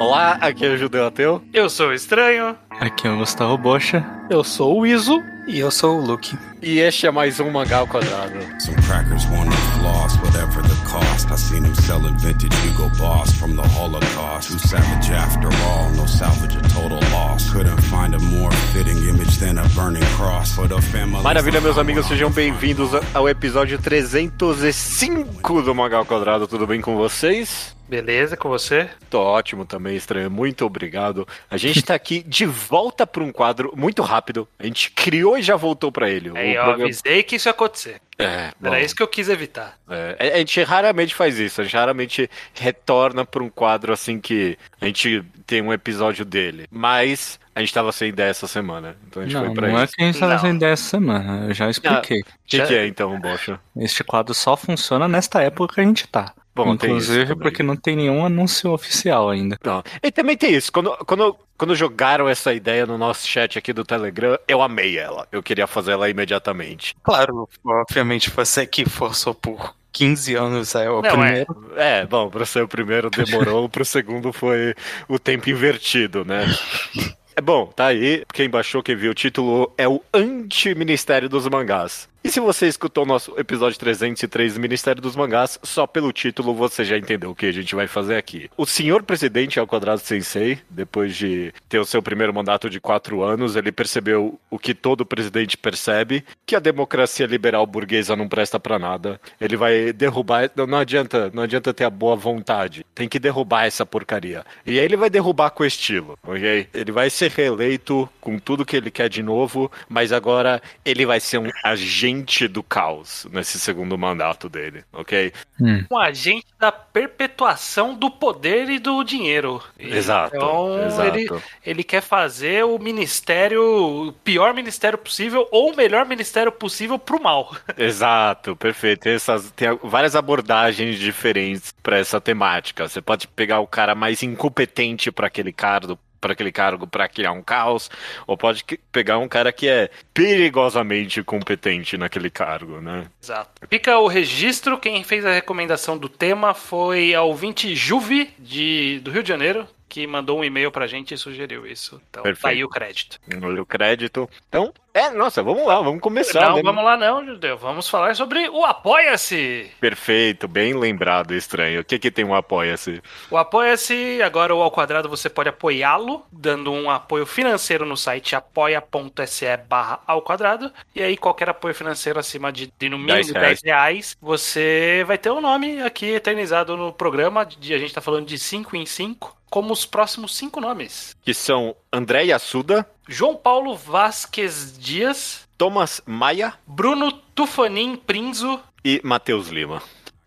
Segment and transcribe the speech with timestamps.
[0.00, 1.42] Olá, aqui é o Judeu Ateu.
[1.52, 2.56] Eu sou o Estranho.
[2.70, 4.02] Aqui é o Gustavo Bocha.
[4.30, 5.22] Eu sou o Iso.
[5.46, 6.38] E eu sou o Luke.
[6.62, 8.32] E este é mais um Mangá ao Quadrado.
[8.60, 11.30] Some crackers wanna floss, whatever the cost.
[11.30, 14.50] I seen them selling vintage Hugo Boss from the Holocaust.
[14.50, 17.52] Too savage after all, no salvage, a total loss.
[17.52, 21.22] Couldn't find a more fitting image than a burning cross for the family.
[21.22, 26.46] Maravilha, meus amigos, sejam bem-vindos ao episódio 305 do Mangá ao Quadrado.
[26.46, 27.78] Tudo bem com vocês?
[27.90, 28.88] Beleza, com você?
[29.10, 30.30] Tô ótimo também, estranho.
[30.30, 31.26] Muito obrigado.
[31.50, 34.46] A gente tá aqui de volta para um quadro muito rápido.
[34.60, 36.30] A gente criou e já voltou para ele.
[36.36, 36.84] Aí eu programa...
[36.84, 38.00] avisei que isso ia acontecer.
[38.16, 39.76] É, Era isso que eu quis evitar.
[39.88, 41.60] É, a gente raramente faz isso.
[41.60, 46.68] A gente raramente retorna para um quadro assim que a gente tem um episódio dele.
[46.70, 48.96] Mas a gente tava sem ideia essa semana.
[49.08, 49.94] Então a gente não, foi pra não isso.
[49.94, 51.46] é que a gente tava sem ideia essa semana.
[51.48, 52.20] Eu já expliquei.
[52.20, 53.58] O que, que é então, Bocha?
[53.76, 56.32] Este quadro só funciona nesta época que a gente tá.
[56.54, 59.56] Bom, Inclusive porque não tem nenhum anúncio oficial ainda.
[59.64, 59.82] Não.
[60.02, 60.72] E também tem isso.
[60.72, 65.28] Quando, quando, quando jogaram essa ideia no nosso chat aqui do Telegram, eu amei ela.
[65.30, 66.96] Eu queria fazer ela imediatamente.
[67.02, 71.72] Claro, obviamente você que forçou por 15 anos é o Não, primeiro.
[71.76, 74.74] É, bom, para ser o primeiro demorou, pro segundo foi
[75.08, 76.46] o tempo invertido, né?
[77.36, 78.22] É bom, tá aí.
[78.34, 82.09] Quem baixou, quem viu o título é o Anti-Ministério dos Mangás.
[82.22, 86.54] E se você escutou o nosso episódio 303 do Ministério dos Mangás, só pelo título
[86.54, 88.50] você já entendeu o que a gente vai fazer aqui.
[88.58, 93.22] O senhor presidente ao quadrado sensei, depois de ter o seu primeiro mandato de quatro
[93.22, 98.60] anos, ele percebeu o que todo presidente percebe, que a democracia liberal burguesa não presta
[98.60, 99.18] para nada.
[99.40, 103.64] Ele vai derrubar, não, não adianta, não adianta ter a boa vontade, tem que derrubar
[103.64, 104.44] essa porcaria.
[104.66, 106.68] E aí ele vai derrubar com estilo, ok?
[106.74, 111.18] Ele vai ser reeleito com tudo que ele quer de novo, mas agora ele vai
[111.18, 115.32] ser um agente agente do caos nesse segundo mandato dele, ok?
[115.60, 115.84] Hum.
[115.90, 119.62] Um agente da perpetuação do poder e do dinheiro.
[119.78, 120.36] Exato.
[120.36, 121.16] Então exato.
[121.16, 121.28] Ele,
[121.64, 127.22] ele quer fazer o ministério, o pior ministério possível ou o melhor ministério possível pro
[127.22, 127.54] mal.
[127.76, 129.00] Exato, perfeito.
[129.00, 132.88] Tem, essas, tem várias abordagens diferentes para essa temática.
[132.88, 137.32] Você pode pegar o cara mais incompetente para aquele cargo, para aquele cargo para criar
[137.32, 137.90] um caos,
[138.26, 143.06] ou pode pegar um cara que é perigosamente competente naquele cargo, né?
[143.22, 143.50] Exato.
[143.68, 149.10] Fica o registro, quem fez a recomendação do tema foi a ouvinte Juve, de, do
[149.10, 152.00] Rio de Janeiro, que mandou um e-mail pra gente e sugeriu isso.
[152.08, 152.42] Então, Perfeito.
[152.42, 153.18] tá aí o crédito.
[153.60, 154.30] O crédito.
[154.48, 156.48] Então, é, nossa, vamos lá, vamos começar.
[156.48, 156.62] Não, né?
[156.62, 157.58] vamos lá não, Judeu.
[157.58, 159.70] Vamos falar sobre o Apoia-se.
[159.80, 161.80] Perfeito, bem lembrado, estranho.
[161.80, 163.02] O que que tem um Apoia-se?
[163.28, 168.36] O Apoia-se, agora o Ao Quadrado, você pode apoiá-lo, dando um apoio financeiro no site
[168.36, 170.72] apoia.se barra ao quadrado.
[170.94, 173.60] E aí, qualquer apoio financeiro acima de, de no mínimo 10 reais.
[173.60, 177.44] 10 reais, você vai ter o um nome aqui eternizado no programa.
[177.44, 181.14] De, a gente tá falando de 5 em 5 como os próximos cinco nomes.
[181.22, 189.48] Que são André Yassuda, João Paulo Vasquez Dias, Thomas Maia, Bruno Tufanin Prinzo e Matheus
[189.48, 189.82] Lima.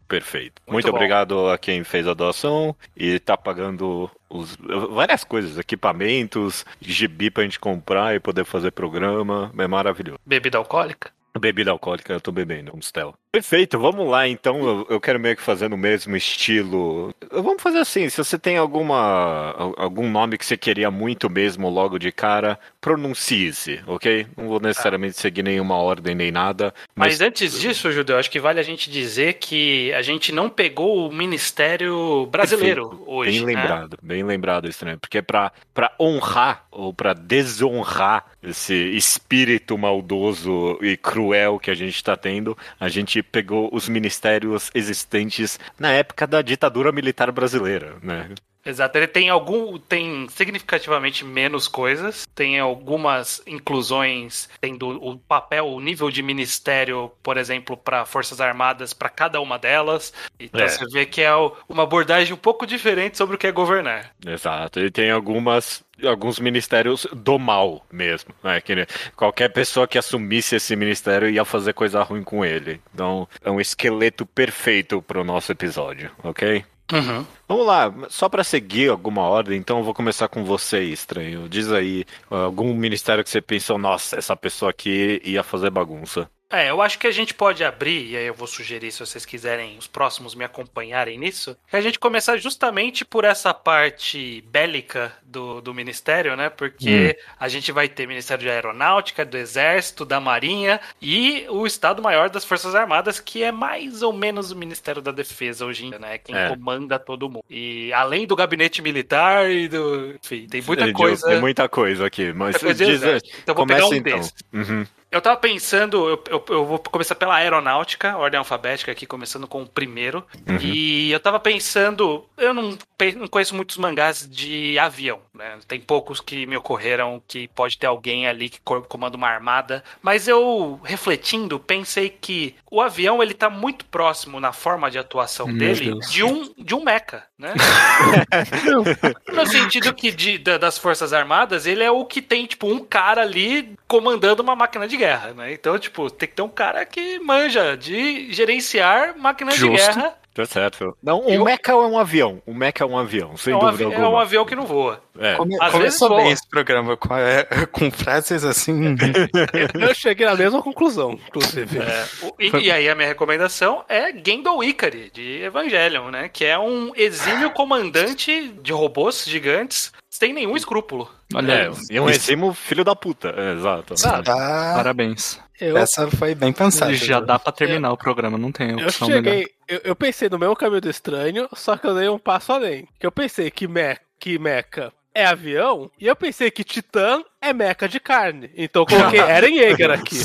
[0.08, 0.62] Perfeito.
[0.68, 4.56] Muito, Muito obrigado a quem fez a doação e tá pagando os,
[4.92, 9.52] várias coisas, equipamentos, gibi pra gente comprar e poder fazer programa.
[9.58, 10.20] É maravilhoso.
[10.24, 11.12] Bebida alcoólica?
[11.40, 13.16] Bebida alcoólica, eu tô bebendo, um Stella.
[13.34, 14.86] Perfeito, vamos lá então.
[14.88, 17.12] Eu, quero meio que fazer no mesmo estilo.
[17.32, 21.98] Vamos fazer assim: se você tem alguma algum nome que você queria muito mesmo logo
[21.98, 24.28] de cara, pronuncie-se, ok?
[24.38, 26.76] Não vou necessariamente seguir nenhuma ordem nem nada.
[26.96, 27.14] Mas...
[27.14, 31.08] mas antes disso, Judeu, acho que vale a gente dizer que a gente não pegou
[31.08, 33.12] o Ministério Brasileiro Perfeito.
[33.12, 33.32] hoje.
[33.32, 33.62] Bem né?
[33.62, 35.00] lembrado, bem lembrado, estranho.
[35.00, 42.04] Porque pra, pra honrar ou pra desonrar esse espírito maldoso e cruel que a gente
[42.04, 48.30] tá tendo, a gente pegou os ministérios existentes na época da ditadura militar brasileira, né?
[48.66, 49.78] Exato, ele tem algum.
[49.78, 57.36] tem significativamente menos coisas, tem algumas inclusões, tendo o papel, o nível de ministério, por
[57.38, 60.14] exemplo, para Forças Armadas, para cada uma delas.
[60.40, 60.70] Então É.
[60.70, 61.32] você vê que é
[61.68, 64.12] uma abordagem um pouco diferente sobre o que é governar.
[64.26, 64.80] Exato.
[64.80, 68.60] Ele tem algumas alguns ministérios do mal mesmo, né?
[68.62, 72.80] Que qualquer pessoa que assumisse esse ministério ia fazer coisa ruim com ele.
[72.94, 76.64] Então, é um esqueleto perfeito pro nosso episódio, ok?
[76.92, 77.26] Uhum.
[77.48, 81.48] Vamos lá, só para seguir alguma ordem, então eu vou começar com você, estranho.
[81.48, 86.30] Diz aí algum ministério que você pensou, nossa, essa pessoa aqui ia fazer bagunça.
[86.54, 89.26] É, eu acho que a gente pode abrir, e aí eu vou sugerir, se vocês
[89.26, 95.12] quiserem, os próximos me acompanharem nisso, que a gente começar justamente por essa parte bélica
[95.24, 96.50] do, do Ministério, né?
[96.50, 97.34] Porque hum.
[97.40, 102.46] a gente vai ter Ministério de Aeronáutica, do Exército, da Marinha e o Estado-Maior das
[102.46, 106.20] Forças Armadas, que é mais ou menos o Ministério da Defesa hoje em dia, né?
[106.20, 106.50] Quem é.
[106.50, 107.44] comanda todo mundo.
[107.50, 110.14] E além do gabinete militar e do.
[110.24, 111.28] Enfim, tem muita coisa.
[111.28, 112.58] Tem muita coisa aqui, mas.
[112.58, 113.02] Coisa diz,
[113.42, 114.20] então vou pegar um então.
[114.20, 114.34] desses.
[114.54, 114.86] Uhum.
[115.13, 119.62] Eu tava pensando, eu, eu, eu, vou começar pela aeronáutica, ordem alfabética aqui, começando com
[119.62, 120.25] o primeiro.
[120.50, 120.57] Uhum.
[120.60, 122.75] E eu tava pensando, eu não,
[123.18, 125.60] não conheço muitos mangás de avião, né?
[125.68, 129.83] Tem poucos que me ocorreram que pode ter alguém ali que comanda uma armada.
[130.01, 135.45] Mas eu, refletindo, pensei que o avião, ele tá muito próximo na forma de atuação
[135.45, 137.54] Meu dele de um, de um mecha, né?
[139.31, 143.21] no sentido que de, das Forças Armadas, ele é o que tem, tipo, um cara
[143.21, 145.54] ali comandando uma máquina de guerra, né?
[145.54, 149.69] Então, tipo, tem que ter um cara que manja de gerenciar máquinas Justo.
[149.69, 150.16] de guerra.
[150.34, 150.98] Tá certo.
[151.04, 151.44] Não, um eu...
[151.44, 152.42] mecha é um avião.
[152.48, 154.04] Um mecha é um avião, sem é um dúvida alguma.
[154.04, 155.00] É um avião que não voa.
[155.19, 155.36] É.
[155.36, 156.31] Come, Às começou bem voa.
[156.31, 158.95] esse programa com, é, com frases assim.
[159.80, 161.78] eu cheguei na mesma conclusão, inclusive.
[161.78, 162.06] É,
[162.40, 166.30] e, e, aí a minha recomendação é Gendo Ikari, de Evangelion, né?
[166.30, 171.07] Que é um exímio comandante de robôs gigantes sem nenhum escrúpulo.
[171.33, 173.33] Olha, é, um exímio filho da puta.
[173.35, 173.95] É, exato.
[173.95, 174.74] Tá...
[174.75, 175.39] Parabéns.
[175.59, 175.77] Eu...
[175.77, 176.94] Essa foi bem pensada.
[176.94, 177.94] Já dá pra terminar eu...
[177.94, 181.47] o programa, não tem opção eu cheguei, eu, eu, pensei no mesmo caminho do estranho,
[181.53, 182.88] só que eu dei um passo além.
[183.00, 187.54] Que eu pensei que, me, que Mecha é avião, e eu pensei que Titã é
[187.54, 188.50] meca de carne.
[188.56, 190.18] Então eu coloquei Eren Yeager aqui.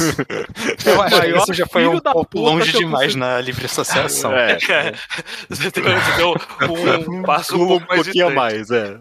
[0.87, 4.33] eu acho que isso já foi um pouco longe demais na livre associação.
[4.33, 4.95] É, é.
[5.49, 6.35] Você deu
[7.09, 8.99] um passo um, um pouquinho mais, é.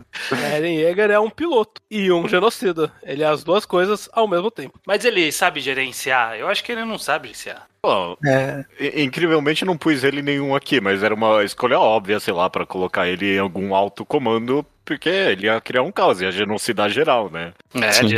[0.53, 2.91] Eren Yeager é um piloto e um genocida.
[3.03, 4.79] Ele é as duas coisas ao mesmo tempo.
[4.85, 6.35] Mas ele sabe gerenciar?
[6.35, 7.67] Eu acho que ele não sabe gerenciar.
[7.81, 8.65] Bom, é.
[9.01, 13.07] incrivelmente não pus ele nenhum aqui, mas era uma escolha óbvia, sei lá, para colocar
[13.07, 17.51] ele em algum alto comando porque ele ia criar um caos, ia genocidar geral, né?
[17.75, 18.15] É, de,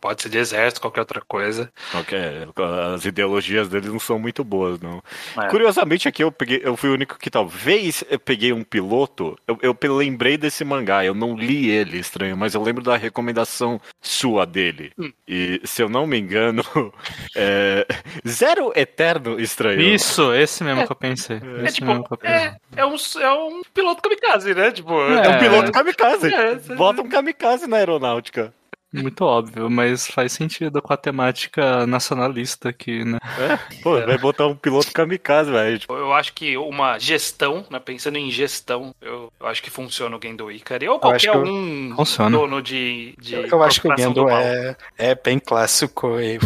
[0.00, 1.68] pode ser de exército, qualquer outra coisa.
[1.92, 2.46] Okay.
[2.94, 5.02] As ideologias deles não são muito boas, não.
[5.36, 5.48] É.
[5.48, 9.36] Curiosamente, aqui eu peguei, eu fui o único que talvez eu peguei um piloto.
[9.48, 13.80] Eu, eu lembrei desse mangá, eu não li ele, estranho, mas eu lembro da recomendação
[14.00, 14.92] sua dele.
[14.96, 15.12] Hum.
[15.26, 16.62] E se eu não me engano,
[17.34, 17.84] é,
[18.26, 19.80] Zero Eterno Estranho.
[19.80, 20.86] Isso, esse mesmo é.
[20.86, 21.36] que eu pensei.
[21.36, 22.36] É, tipo, eu pensei.
[22.36, 24.70] É, é, um, é um piloto kamikaze, né?
[24.70, 26.72] Tipo, é, um piloto kamikaze kamikaze.
[26.72, 28.52] É, Bota um kamikaze na aeronáutica.
[28.92, 33.18] Muito óbvio, mas faz sentido com a temática nacionalista aqui, né?
[33.38, 34.06] É, pô, é.
[34.06, 35.78] vai botar um piloto kamikaze, velho.
[35.78, 35.94] Tipo...
[35.94, 40.20] Eu acho que uma gestão, né, pensando em gestão, eu, eu acho que funciona o
[40.22, 42.36] Gendo Ikari, ou qualquer um funciona.
[42.36, 46.38] dono de, de Eu, eu acho que o Gendo é, é bem clássico e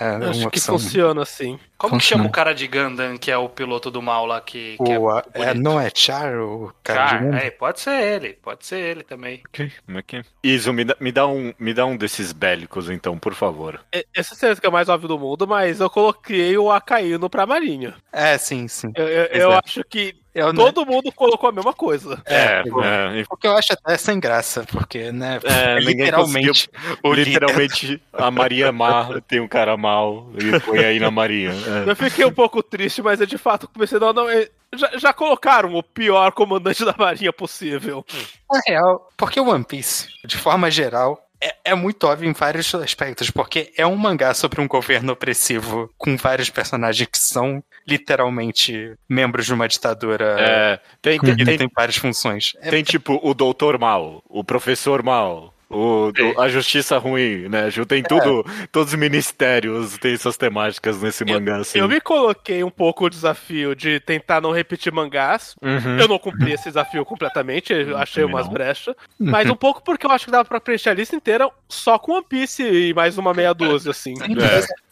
[0.00, 1.58] é eu acho que funciona assim.
[1.76, 4.76] Como que chama o cara de Gundam, que é o piloto do mal lá que.
[4.76, 8.64] que é, é, não é Char o cara Char, de é, pode ser ele, pode
[8.64, 9.42] ser ele também.
[9.48, 10.24] Ok, ok.
[10.42, 13.80] Iso, me dá, me, dá um, me dá um desses bélicos, então, por favor.
[14.14, 17.46] Esse é que é o mais óbvio do mundo, mas eu coloquei o Acaíno pra
[17.46, 17.94] Marinha.
[18.12, 18.92] É, sim, sim.
[18.94, 20.94] Eu, eu, eu acho que eu Todo não...
[20.94, 22.20] mundo colocou a mesma coisa.
[22.26, 26.68] É, é, é, porque eu acho até sem graça, porque, né, é, literalmente,
[27.04, 31.52] literalmente a Maria Mar tem um cara mal e foi aí na Marinha.
[31.52, 31.88] É.
[31.88, 35.12] Eu fiquei um pouco triste, mas é de fato comecei a não, é, já, já,
[35.12, 38.04] colocaram o pior comandante da Marinha possível.
[38.50, 42.74] Na real, porque o One Piece, de forma geral, é, é, muito óbvio em vários
[42.74, 48.94] aspectos, porque é um mangá sobre um governo opressivo com vários personagens que são literalmente
[49.08, 50.36] membros de uma ditadura.
[50.38, 52.52] É, tem, tem, tem, várias funções.
[52.70, 57.68] Tem tipo o doutor mal, o professor mal, o, o, a justiça ruim, né?
[57.86, 58.66] Tem tudo, é.
[58.70, 61.58] todos os ministérios têm suas temáticas nesse mangá.
[61.58, 61.78] Assim.
[61.78, 65.54] Eu me coloquei um pouco o desafio de tentar não repetir mangás.
[65.62, 65.98] Uhum.
[65.98, 68.94] Eu não cumpri esse desafio completamente, eu achei umas brechas.
[69.18, 72.12] Mas um pouco porque eu acho que dava pra preencher a lista inteira só com
[72.12, 74.14] One Piece e mais uma meia dúzia, assim.
[74.20, 74.83] É.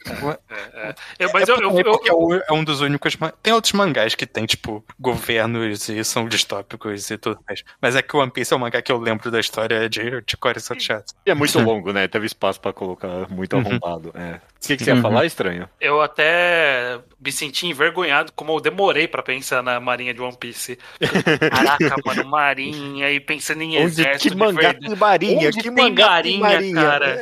[0.51, 1.33] É, é.
[1.33, 3.17] mas é eu, eu, eu, é um dos únicos.
[3.43, 7.63] Tem outros mangás que tem, tipo, governos e são distópicos e tudo mais.
[7.81, 10.21] Mas é que o One Piece é um mangá que eu lembro da história de,
[10.23, 11.05] de Core Chat.
[11.27, 12.09] E é muito longo, né?
[12.09, 13.61] Teve espaço pra colocar muito uhum.
[13.61, 14.13] arrombado.
[14.15, 14.41] É.
[14.63, 15.03] O que, que você ia uhum.
[15.03, 15.69] falar, estranho?
[15.81, 20.79] Eu até me senti envergonhado como eu demorei para pensar na marinha de One Piece.
[21.51, 24.35] Caraca, mano, marinha e pensando em Onde, exército.
[24.35, 25.49] Que mangá tem marinha?
[25.49, 27.19] Onde que tem mangá marinha, marinha, cara?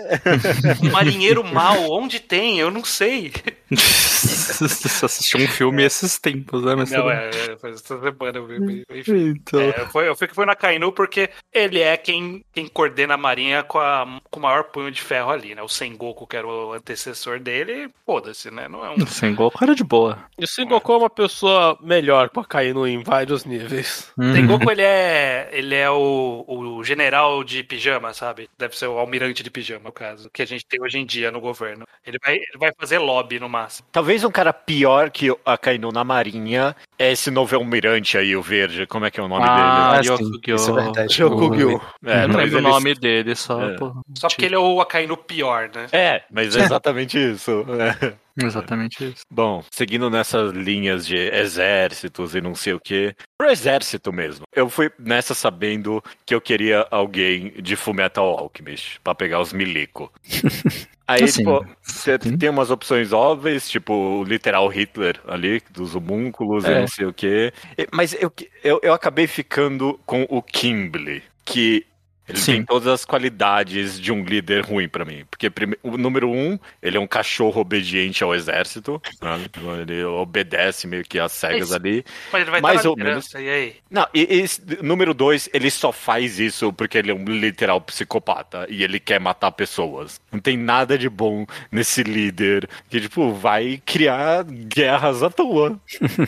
[0.83, 2.59] um marinheiro mal, onde tem?
[2.59, 3.33] Eu não sei.
[3.71, 6.75] Você assistiu um filme esses tempos, né?
[6.75, 9.29] Mas Não, é, é, foi essa semana, eu vi, enfim.
[9.29, 13.15] Então, É, foi, eu fui que foi na Kainu porque ele é quem, quem coordena
[13.15, 15.63] a marinha com, a, com o maior punho de ferro ali, né?
[15.63, 18.67] O Sengoku, que era o antecessor dele, foda-se, né?
[18.69, 19.07] Não é um.
[19.07, 20.19] sem gol, cara de boa.
[20.39, 24.11] E o Sengoku é uma pessoa melhor pra cair no, em vários níveis.
[24.19, 24.35] Uhum.
[24.35, 28.49] Sengoku, ele é, ele é o, o general de pijama, sabe?
[28.59, 31.31] Deve ser o almirante de pijama, no caso, que a gente tem hoje em dia
[31.31, 31.85] no governo.
[32.05, 33.87] Ele vai, ele vai fazer lobby no máximo.
[33.93, 38.43] Talvez um cara pior que a Kainu na Marinha é esse novo almirante aí, o
[38.43, 38.87] verde.
[38.87, 40.57] Como é que é o nome Ah, Ah, sim, Ryokugyo.
[40.57, 41.19] isso é verdade.
[41.21, 41.81] Dele?
[42.07, 43.63] É, Eu não lembro o nome dele, só.
[43.63, 43.77] É.
[43.77, 45.87] pô, Só porque ele é o Akainu pior, né?
[45.93, 47.65] É, mas é exatamente isso.
[47.79, 48.15] é.
[48.43, 49.23] Exatamente isso.
[49.31, 54.45] Bom, seguindo nessas linhas de exércitos e não sei o que, pro exército mesmo.
[54.55, 60.11] Eu fui nessa sabendo que eu queria alguém de Fullmetal Alchemist pra pegar os milico.
[61.07, 62.39] Aí, Assim, pô, você sim.
[62.39, 66.81] tem umas opções óbvias, tipo o literal Hitler ali, dos homúnculos e É.
[66.81, 67.53] não sei o que.
[67.93, 71.85] Mas eu, eu, eu acabei ficando com o Kimble, que
[72.31, 72.53] ele Sim.
[72.53, 75.25] tem todas as qualidades de um líder ruim pra mim.
[75.31, 79.01] Porque prime- o número um, ele é um cachorro obediente ao exército.
[79.21, 79.39] né?
[79.83, 82.05] Ele obedece meio que às cegas ali.
[82.33, 83.77] Mas ele vai Mais ou liderança, e aí?
[83.91, 88.67] Não, e, e número dois, ele só faz isso porque ele é um literal psicopata
[88.69, 90.21] e ele quer matar pessoas.
[90.33, 95.79] Não tem nada de bom nesse líder que, tipo, vai criar guerras à toa.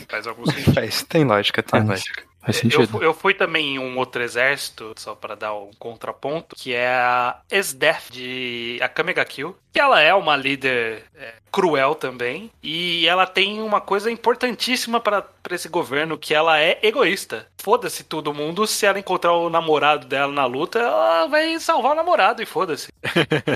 [0.08, 0.74] Faz algum sentido.
[0.74, 1.88] Faz, tem lógica, tem Faz.
[1.88, 2.31] lógica.
[2.42, 2.88] Faz Eu, sentido.
[2.88, 6.88] fu- eu fui também em um outro exército, só pra dar um contraponto, que é
[6.88, 13.06] a SDEF de Akame ga Kill, que ela é uma líder é, cruel também, e
[13.06, 17.48] ela tem uma coisa importantíssima pra pra esse governo, que ela é egoísta.
[17.60, 21.94] Foda-se todo mundo, se ela encontrar o namorado dela na luta, ela vai salvar o
[21.96, 22.86] namorado e foda-se.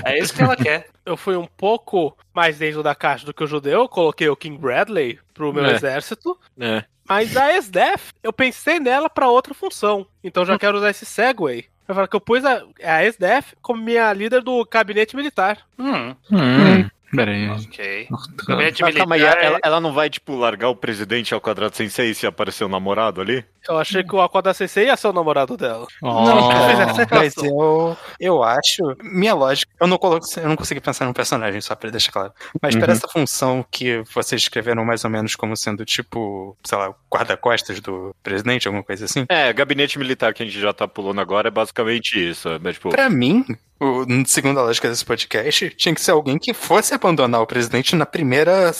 [0.03, 0.87] É isso que ela quer.
[1.05, 4.35] Eu fui um pouco mais dentro da caixa do que o judeu, eu coloquei o
[4.35, 5.75] King Bradley pro meu É.
[5.75, 6.37] exército.
[6.59, 6.83] É.
[7.07, 10.05] Mas a SDEF, eu pensei nela pra outra função.
[10.23, 11.65] Então já quero usar esse segue.
[11.87, 15.59] Eu falo que eu pus a, a SDEF como minha líder do gabinete militar.
[15.79, 17.49] Hum, Hum, peraí.
[17.49, 18.07] ok.
[18.47, 21.41] Gabinete Mas calma aí, militar é- ela, ela não vai, tipo, largar o presidente ao
[21.41, 23.43] quadrado sem seis se aparecer o namorado ali?
[23.67, 25.85] Eu achei que o Aquada Sensei ia ser o namorado dela.
[26.01, 26.23] Oh.
[26.23, 27.07] Não, cara.
[27.11, 28.81] Mas eu, eu acho.
[29.03, 29.69] Minha lógica.
[29.79, 32.31] Eu não, coloco, eu não consegui pensar num personagem, só pra deixar claro.
[32.61, 32.79] Mas Uhum.
[32.81, 37.81] para essa função que vocês escreveram mais ou menos como sendo tipo, sei lá, guarda-costas
[37.81, 39.25] do presidente, alguma coisa assim.
[39.27, 42.47] É, gabinete militar que a gente já tá pulando agora é basicamente isso.
[42.47, 43.43] É, tipo, Pra mim,
[43.81, 47.95] o- segundo a lógica desse podcast, tinha que ser alguém que fosse abandonar o presidente
[47.95, 48.71] na primeira.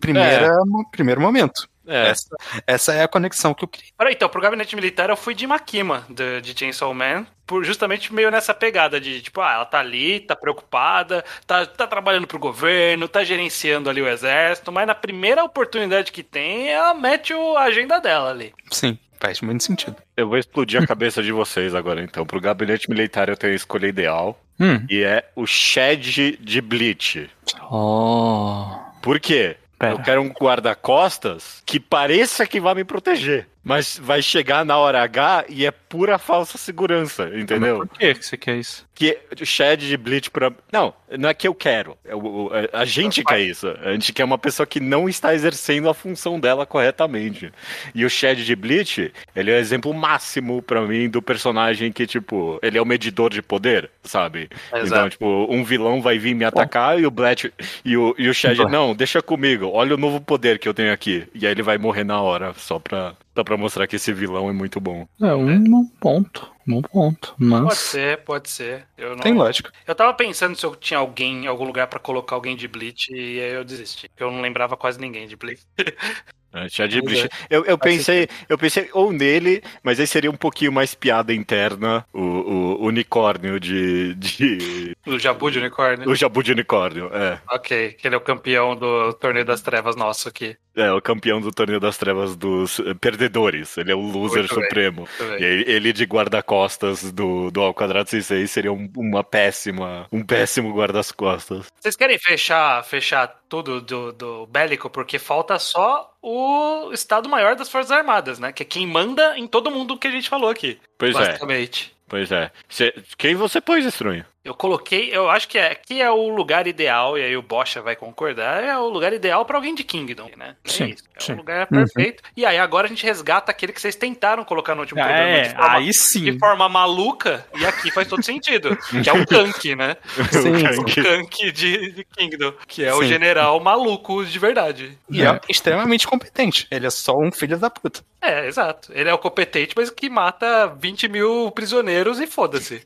[0.00, 0.52] primeira
[0.90, 1.68] primeiro momento.
[1.86, 2.36] É, Essa,
[2.66, 3.90] essa é a conexão que eu criei.
[3.96, 8.12] Peraí, então, pro gabinete militar eu fui de Makima, de, de Chainsaw Man, por justamente
[8.12, 12.38] meio nessa pegada de, tipo, ah, ela tá ali, tá preocupada, tá, tá trabalhando pro
[12.38, 17.56] governo, tá gerenciando ali o exército, mas na primeira oportunidade que tem, ela mete o,
[17.56, 18.52] a agenda dela ali.
[18.70, 19.96] Sim, faz muito sentido.
[20.16, 22.24] eu vou explodir a cabeça de vocês agora, então.
[22.24, 24.40] Pro gabinete militar eu tenho a escolha ideal.
[24.58, 24.86] Hum.
[24.88, 27.28] E é o Shed de Bleach.
[27.70, 28.66] Oh.
[29.02, 29.56] Por quê?
[29.84, 29.94] Pera.
[29.94, 33.48] Eu quero um guarda-costas que pareça que vai me proteger.
[33.64, 37.78] Mas vai chegar na hora H e é pura falsa segurança, entendeu?
[37.86, 38.84] Por que você quer isso?
[38.94, 40.52] Que o Shed de Bleach pra.
[40.70, 41.96] Não, não é que eu quero.
[42.04, 43.66] É o- o- a gente quer isso.
[43.82, 47.50] A gente quer uma pessoa que não está exercendo a função dela corretamente.
[47.94, 52.06] E o Shed de Bleach, ele é o exemplo máximo pra mim do personagem que,
[52.06, 54.48] tipo, ele é o medidor de poder, sabe?
[54.86, 57.52] Então, tipo, um vilão vai vir me atacar e o Bleach
[57.84, 60.92] e o, e o Shed, não, deixa comigo, olha o novo poder que eu tenho
[60.92, 61.26] aqui.
[61.34, 64.48] E aí ele vai morrer na hora, só pra, só pra mostrar que esse vilão
[64.48, 65.06] é muito bom.
[65.20, 66.52] É um bom ponto.
[66.66, 67.34] Um bom ponto.
[67.38, 67.78] Pode Mas.
[67.78, 68.86] ser, pode ser.
[68.96, 69.18] Eu não...
[69.18, 69.72] Tem lógica.
[69.86, 73.40] Eu tava pensando se eu tinha alguém, algum lugar pra colocar alguém de Bleach, e
[73.40, 74.10] aí eu desisti.
[74.16, 75.62] Eu não lembrava quase ninguém de Bleach.
[76.54, 77.28] É, Chad de Bleach.
[77.50, 81.34] Eu, eu Faz pensei, eu pensei ou nele, mas aí seria um pouquinho mais piada
[81.34, 84.94] interna, o, o unicórnio de, de.
[85.04, 86.08] O Jabu de Unicórnio.
[86.08, 87.38] O Jabu de unicórnio, é.
[87.50, 90.56] Ok, que ele é o campeão do Torneio das Trevas nosso aqui.
[90.76, 93.76] É, o campeão do torneio das trevas dos eh, perdedores.
[93.78, 94.64] Ele é o loser Muito bem.
[94.64, 95.08] supremo.
[95.18, 95.40] Bem.
[95.40, 100.24] E aí, ele de guarda-costas do, do Ao Quadrado 66 seria um- uma péssima, um
[100.24, 101.66] péssimo guarda-costas.
[101.80, 104.90] Vocês querem fechar, fechar tudo do, do bélico?
[104.90, 108.52] Porque falta só o Estado-Maior das Forças Armadas, né?
[108.52, 110.78] Que é quem manda em todo mundo que a gente falou aqui.
[110.98, 111.94] Pois é, basicamente.
[112.08, 112.50] pois é.
[112.68, 114.24] Cê- quem você pôs, Estranho?
[114.44, 117.80] Eu coloquei, eu acho que é, aqui é o lugar ideal, e aí o Bocha
[117.80, 120.54] vai concordar, é o lugar ideal pra alguém de Kingdom, né?
[120.62, 121.02] É Sim, isso.
[121.16, 121.32] É sim.
[121.32, 122.22] o lugar perfeito.
[122.36, 125.28] E aí agora a gente resgata aquele que vocês tentaram colocar no último Ah, programa.
[125.30, 126.24] é, de forma- aí sim.
[126.24, 128.76] de forma maluca, e aqui faz todo sentido.
[129.02, 129.96] Que é o Kank, né?
[130.30, 132.52] Sim, O Kank de, de Kingdom.
[132.68, 133.08] Que é o Sim.
[133.08, 134.98] general maluco de verdade.
[135.08, 136.66] E é extremamente competente.
[136.70, 138.02] Ele é só um filho da puta.
[138.20, 138.92] É, exato.
[138.94, 142.82] Ele é o competente, mas que mata 20 mil prisioneiros e foda-se.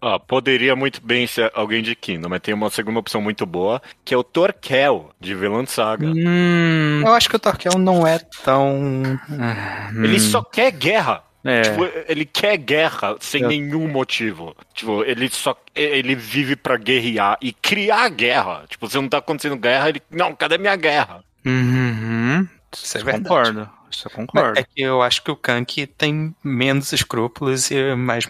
[0.00, 3.82] Ó, poderia muito bem ser alguém de Kingdom, mas tem uma segunda opção muito boa,
[4.04, 6.06] que é o Torquel, de Vinland Saga.
[6.06, 9.02] Hum, Eu acho que o Torquel não é tão.
[9.96, 11.24] Ele só quer guerra.
[11.44, 11.62] é.
[11.62, 14.54] Tipo, ele quer guerra sem Eu- nenhum motivo.
[14.74, 18.64] Tipo, ele só ele vive pra guerrear e criar guerra.
[18.68, 21.24] Tipo, se não tá acontecendo guerra, ele não, cadê minha guerra?
[21.44, 22.46] Uhum.
[22.72, 23.22] Isso é verdade.
[23.24, 23.70] Concordo.
[23.90, 24.58] Isso eu Mas concordo.
[24.60, 28.28] é que eu acho que o Kank tem menos escrúpulos e mais.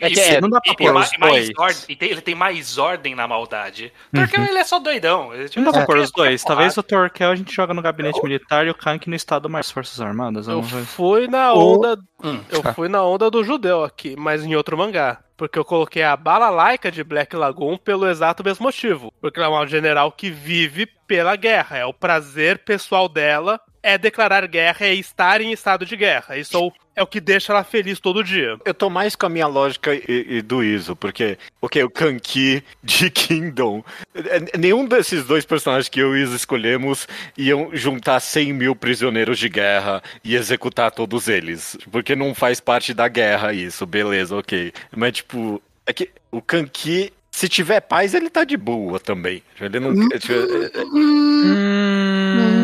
[0.00, 1.50] É que Isso, não dá pra e pôr os mais dois.
[1.58, 3.92] ordem- e tem- ele tem mais ordem na maldade.
[4.12, 5.34] Porque ele é só doidão.
[5.34, 6.42] Ele, tipo, Não dá pra só pôr os dois.
[6.42, 9.70] Talvez o Torquel a gente joga no gabinete militar e o Kank no estado mais
[9.70, 10.48] Forças Armadas.
[10.48, 11.98] eu Eu fui na Ou- onda.
[12.22, 12.72] Hum, Eu tá.
[12.74, 15.18] fui na onda do judeu aqui, mas em outro mangá.
[15.36, 19.10] Porque eu coloquei a balalaica de Black Lagoon pelo exato mesmo motivo.
[19.22, 21.78] Porque ela é uma general que vive pela guerra.
[21.78, 26.36] É o prazer pessoal dela é declarar guerra, é estar em estado de guerra.
[26.36, 28.58] Isso é o, é o que deixa ela feliz todo dia.
[28.62, 32.62] Eu tô mais com a minha lógica e, e do Iso, porque, ok, o Kanki
[32.84, 33.82] de Kingdom,
[34.14, 38.76] é, nenhum desses dois personagens que eu e o Iso escolhemos iam juntar 100 mil
[38.76, 44.36] prisioneiros de guerra e executar todos eles, porque não faz parte da guerra isso, beleza,
[44.36, 44.70] ok.
[44.94, 49.42] Mas, tipo, é que o Kanki, se tiver paz, ele tá de boa também.
[49.58, 52.59] Ele não, tipo, é-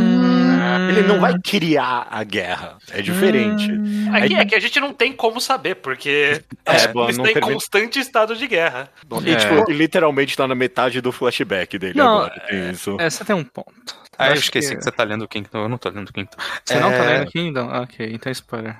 [0.86, 3.70] é- ele não vai criar a guerra, é diferente.
[4.14, 7.24] É que, é que a gente não tem como saber, porque É, bom, ele não
[7.24, 8.88] está em termina- constante estado de guerra.
[9.24, 9.36] E, É.
[9.36, 12.40] tipo, ele literalmente tá na metade do flashback dele Não, agora.
[12.48, 12.96] Tem isso.
[12.98, 13.96] É, você tem um ponto.
[14.18, 14.84] Ah, eu acho esqueci que- que...
[14.84, 15.58] você tá lendo o Kingdom.
[15.62, 16.30] Eu não tô lendo o Kingdom.
[16.64, 17.66] Você não tá É, lendo Kingdom?
[17.82, 18.76] Ok, então spoiler.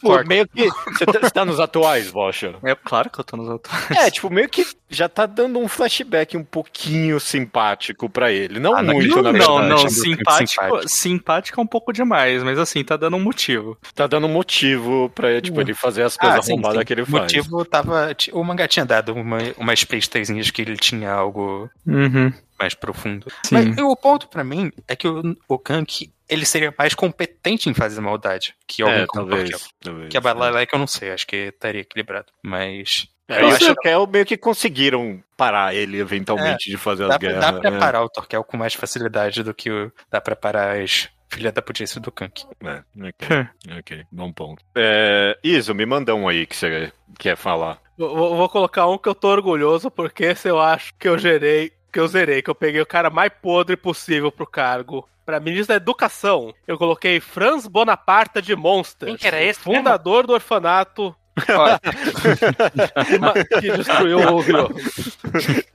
[0.00, 0.68] Pô, meio que.
[0.98, 2.54] Você tá, você tá nos atuais, Bocha?
[2.64, 3.90] É claro que eu tô nos atuais.
[3.90, 8.58] É, tipo, meio que já tá dando um flashback um pouquinho simpático pra ele.
[8.58, 9.68] Não Ah, não- muito, não, na não, verdade.
[9.68, 10.88] não, Achando simpático, simpático.
[10.88, 13.76] simpático é um pouco demais, mas assim, tá dando um motivo.
[13.94, 16.84] Tá dando um motivo pra tipo, ele fazer as coisas Ah, sim, arrombadas sim.
[16.86, 17.22] que ele O faz.
[17.22, 18.08] motivo tava.
[18.32, 22.32] O mangá tinha dado uma, umas pestezinhas que ele tinha algo Uhum.
[22.58, 23.26] Mais profundo.
[23.44, 23.54] Sim.
[23.54, 27.74] Mas o ponto pra mim é que o, o Kank ele seria mais competente em
[27.74, 29.50] fazer maldade que alguém É, como o talvez.
[29.50, 29.68] Torquel.
[29.80, 30.08] talvez.
[30.10, 32.26] Que a Balalaica eu não sei, acho que estaria equilibrado.
[32.42, 33.08] Mas.
[33.28, 37.18] É, eu o acho Torquel meio que conseguiram parar ele eventualmente de fazer as dá,
[37.18, 37.40] guerras.
[37.40, 37.78] dá pra é.
[37.78, 41.60] parar o Torquel com mais facilidade do que o, dá pra parar as filha da
[41.60, 42.44] putice do Kank.
[42.64, 43.48] É, ok,
[43.78, 44.64] ok, bom ponto.
[44.74, 47.78] É, Iso, me manda um aí que você quer falar.
[47.98, 51.18] Vou, vou- vou colocar um que eu tô orgulhoso, porque esse eu acho que eu
[51.18, 55.08] gerei, que eu zerei, que eu peguei o cara mais podre possível pro cargo.
[55.26, 59.10] Pra ministro da Educação, eu coloquei Franz Bonaparte de Monsters.
[59.10, 61.12] Quem que era esse Fundador do orfanato
[63.60, 64.68] que, destruiu o Rio.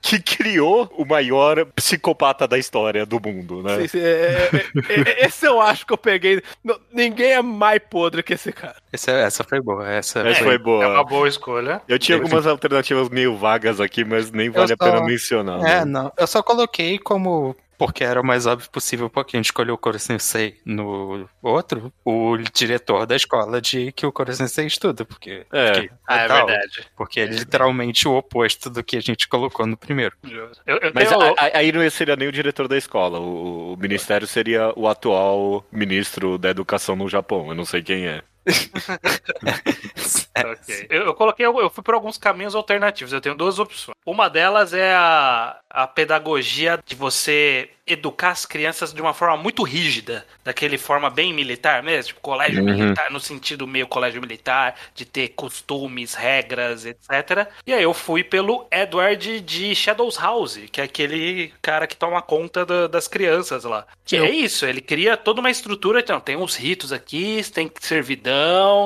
[0.01, 3.81] que criou o maior psicopata da história do mundo, né?
[3.81, 6.41] Sim, sim, é- é- é- é- Esse eu acho que eu peguei.
[6.63, 8.75] Não, ninguém é mais podre que esse cara.
[8.91, 9.87] Essa, essa foi boa.
[9.89, 10.83] Essa, Essa foi boa.
[10.83, 11.81] É uma boa escolha.
[11.87, 15.59] Eu tinha algumas alternativas meio vagas aqui, mas nem vale a só- pena mencionar.
[15.59, 15.85] É, né?
[15.85, 16.11] não.
[16.17, 17.55] Eu só coloquei como.
[17.77, 21.91] Porque era o mais óbvio possível, porque a gente escolheu o Koro Sensei no outro,
[22.05, 25.45] o diretor da escola de que o Koro Sensei estuda, porque.
[25.51, 25.71] É.
[25.73, 26.87] porque, Ah, é tal, verdade.
[26.95, 30.15] Porque é literalmente o oposto do que a gente colocou no primeiro.
[30.23, 33.19] Eu, eu Mas tenho- a- a- aí não seria nem o diretor da escola.
[33.19, 37.47] O, o ministério seria o atual ministro da educação no Japão.
[37.49, 38.21] Eu não sei quem é.
[40.35, 40.87] Ok.
[40.89, 43.13] Eu, eu coloquei, eu fui por alguns caminhos alternativos.
[43.13, 43.95] Eu tenho duas opções.
[44.05, 49.61] Uma delas é a, a pedagogia de você educar as crianças de uma forma muito
[49.61, 52.73] rígida, daquele forma bem militar mesmo, tipo colégio Uhum.
[52.73, 57.45] militar, no sentido meio colégio militar, de ter costumes, regras, etc.
[57.67, 62.21] E aí eu fui pelo Edward de Shadows House, que é aquele cara que toma
[62.21, 63.85] conta da- das crianças lá.
[64.05, 67.69] Que Eu- é isso, ele cria toda uma estrutura, então tem uns ritos aqui, tem
[67.81, 68.32] servidão,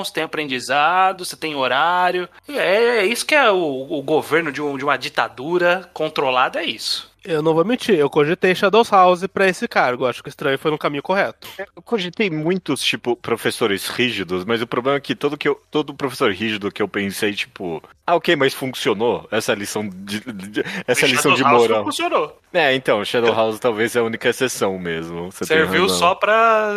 [0.04, 2.28] você tem aprendizado, você tem horário.
[2.50, 6.66] É, é isso que é o, o governo de, um- de uma ditadura controlada, é
[6.66, 7.10] isso.
[7.26, 10.06] Eu não vou mentir, eu cogitei Shadows House pra esse cargo.
[10.06, 11.48] Acho que o estranho foi no caminho correto.
[11.76, 15.94] Eu cogitei muitos, tipo, professores rígidos, mas o problema é que todo, que eu, todo
[15.94, 21.06] professor rígido que eu pensei, tipo, ah, ok, mas funcionou essa lição de, de- essa
[21.06, 21.84] lição de Shadows House moral.
[21.84, 22.40] funcionou.
[22.54, 25.30] É, então, Shadow House talvez é a única exceção mesmo.
[25.32, 26.72] Serviu só pra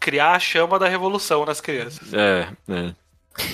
[0.00, 2.12] criar a chama da revolução nas crianças.
[2.14, 2.94] É, é.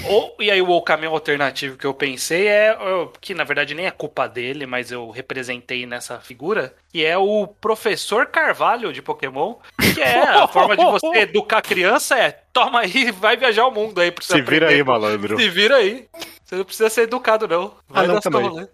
[0.04, 2.76] Ou, e aí o caminho alternativo que eu pensei é,
[3.20, 7.46] que na verdade nem é culpa dele, mas eu representei nessa figura, que é o
[7.46, 9.54] professor Carvalho de Pokémon,
[9.94, 13.70] que é a forma de você educar a criança é, toma aí, vai viajar o
[13.70, 15.38] mundo aí pra você Se vira aí, malandro.
[15.38, 16.06] Se vira aí.
[16.44, 17.74] Você não precisa ser educado, não.
[17.88, 18.68] Vai Ah, não, também.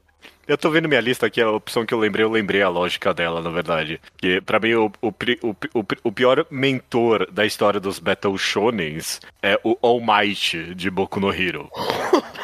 [0.46, 3.12] Eu tô vendo minha lista aqui, a opção que eu lembrei, eu lembrei a lógica
[3.12, 4.00] dela, na verdade.
[4.16, 9.59] Que pra mim, o, o, o, o pior mentor da história dos Battle Shonens é
[9.64, 11.68] o All Might de Boku no Hero.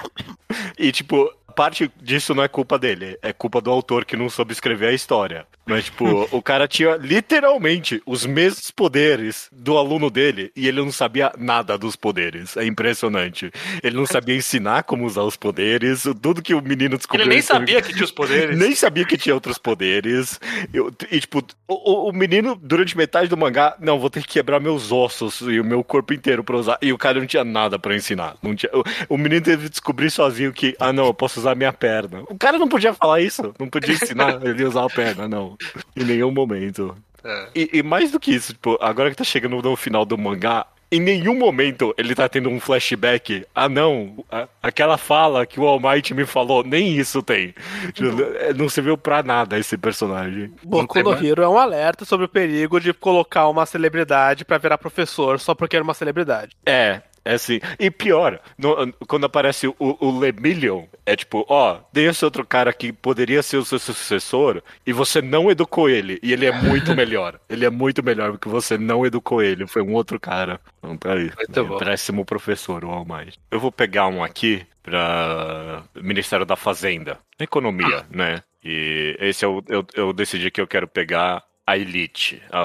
[0.77, 4.53] e, tipo, parte disso não é culpa dele, é culpa do autor que não soube
[4.53, 5.47] escrever a história.
[5.73, 10.93] Mas, tipo, o cara tinha literalmente os mesmos poderes do aluno dele e ele não
[10.93, 12.57] sabia nada dos poderes.
[12.57, 13.51] É impressionante.
[13.83, 17.25] Ele não sabia ensinar como usar os poderes, tudo que o menino descobriu.
[17.25, 18.59] Ele nem sabia que tinha os poderes.
[18.59, 20.39] nem sabia que tinha outros poderes.
[20.73, 21.75] Eu- e, tipo, o,
[22.07, 25.59] o- o menino, durante metade do mangá, não, vou ter que quebrar meus ossos e
[25.61, 26.79] o meu corpo inteiro pra usar.
[26.83, 28.37] E o cara não tinha nada pra ensinar.
[28.43, 31.55] Não tinha, o, o menino teve que descobrir sozinho que, ah, não, eu posso usar
[31.55, 32.23] minha perna.
[32.29, 33.55] O cara não podia falar isso.
[33.59, 35.57] Não podia ensinar ele a usar a perna, não.
[35.97, 36.97] Em nenhum momento.
[37.25, 37.49] É.
[37.55, 40.67] E, e mais do que isso, tipo, agora que tá chegando no final do mangá,
[40.91, 43.47] em nenhum momento ele tá tendo um flashback.
[43.55, 47.55] Ah, não, a- aquela fala que o All Might me falou, nem isso tem.
[47.95, 48.11] Tipo,
[48.57, 50.53] Não serviu pra nada esse personagem.
[50.63, 51.13] Boku no?
[51.27, 55.55] Hero é um alerta sobre o perigo de colocar uma celebridade pra virar professor só
[55.55, 56.55] porque era uma celebridade.
[56.67, 57.61] É, é assim.
[57.79, 62.73] E pior, no- quando aparece o, o Lemillion, é tipo, ó, tem esse outro cara
[62.73, 66.19] que poderia ser o seu sucessor e você não educou ele.
[66.23, 67.39] E ele é muito melhor.
[67.49, 69.67] Ele é muito melhor porque você não educou ele.
[69.67, 70.61] Foi um outro cara.
[70.79, 71.31] Então tá aí.
[71.37, 71.79] Muito.
[71.79, 73.39] Péssimo professor, o All Might.
[73.51, 77.19] Eu vou pegar um aqui pra Ministério da Fazenda.
[77.39, 78.43] Economia, né?
[78.65, 82.61] E esse eu, eu, eu decidi que eu quero pegar a elite, a,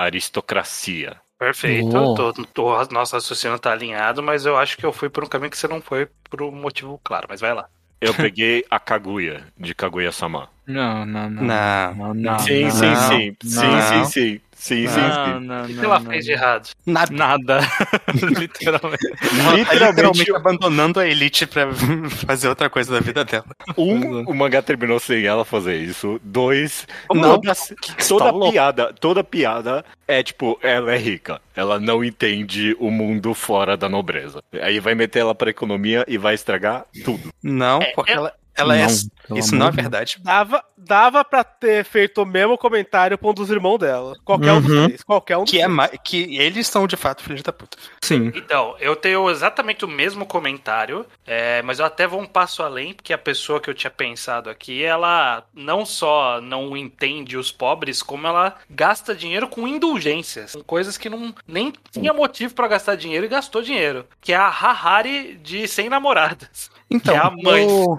[0.00, 1.16] a aristocracia.
[1.38, 1.96] Perfeito.
[1.96, 2.14] Oh.
[2.14, 5.50] Tô, tô, nosso raciocínio tá alinhado, mas eu acho que eu fui por um caminho
[5.50, 7.68] que você não foi por um motivo claro, mas vai lá.
[8.00, 10.48] Eu peguei a Kaguya, de Kaguya-sama.
[10.66, 11.42] Não, não, não.
[11.44, 11.94] Não.
[11.94, 14.04] Não, não, sim, não, sim, não, sim, sim, não.
[14.04, 14.40] sim, sim.
[14.58, 15.46] Sim, sim, Não, sim.
[15.46, 16.70] não, O que não, ela não, fez de errado?
[16.86, 17.12] Nada.
[17.14, 17.60] Nada.
[18.40, 19.08] Literalmente.
[19.10, 21.68] Tá Literalmente, literalmente abandonando a elite pra
[22.26, 23.44] fazer outra coisa da vida dela.
[23.76, 26.18] um, o mangá terminou sem ela fazer isso.
[26.24, 27.64] Dois, Não, toda, tá
[28.08, 28.52] toda louco.
[28.52, 31.40] piada, toda piada é tipo, ela é rica.
[31.54, 34.40] Ela não entende o mundo fora da nobreza.
[34.62, 37.28] Aí vai meter ela pra economia e vai estragar tudo.
[37.42, 38.86] Não, porque ela, ela é.
[38.86, 38.88] Não,
[39.28, 40.18] pelo Isso não é verdade.
[40.22, 44.14] Dava, dava pra ter feito o mesmo comentário com um dos irmãos dela.
[44.24, 44.84] Qualquer um dos Uhum.
[44.86, 45.02] três.
[45.02, 47.76] Qualquer um dos Que, é ma- que eles são de fato filhos da puta.
[48.02, 48.30] Sim.
[48.34, 52.92] Então, eu tenho exatamente o mesmo comentário, é, mas eu até vou um passo além,
[52.94, 58.02] porque a pessoa que eu tinha pensado aqui, ela não só não entende os pobres,
[58.02, 62.94] como ela gasta dinheiro com indulgências, com coisas que não nem tinha motivo pra gastar
[62.94, 66.70] dinheiro e gastou dinheiro, que é a Hahari de 100 namoradas.
[66.90, 67.64] Então, é a mãe.
[67.64, 67.98] eu,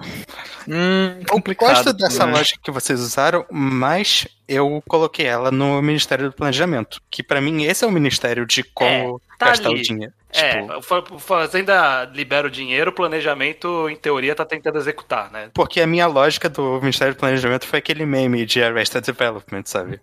[0.69, 2.33] Hum, eu gosto dessa né?
[2.33, 7.01] lógica que vocês usaram, mas eu coloquei ela no Ministério do Planejamento.
[7.09, 9.79] Que pra mim esse é o ministério de como tá gastar ali.
[9.79, 10.13] o dinheiro.
[10.33, 15.49] É, Tipo, Fazenda libera o dinheiro, o planejamento, em teoria, tá tentando executar, né?
[15.53, 20.01] porque a minha lógica do Ministério do Planejamento foi aquele meme de Arrested Development, sabe?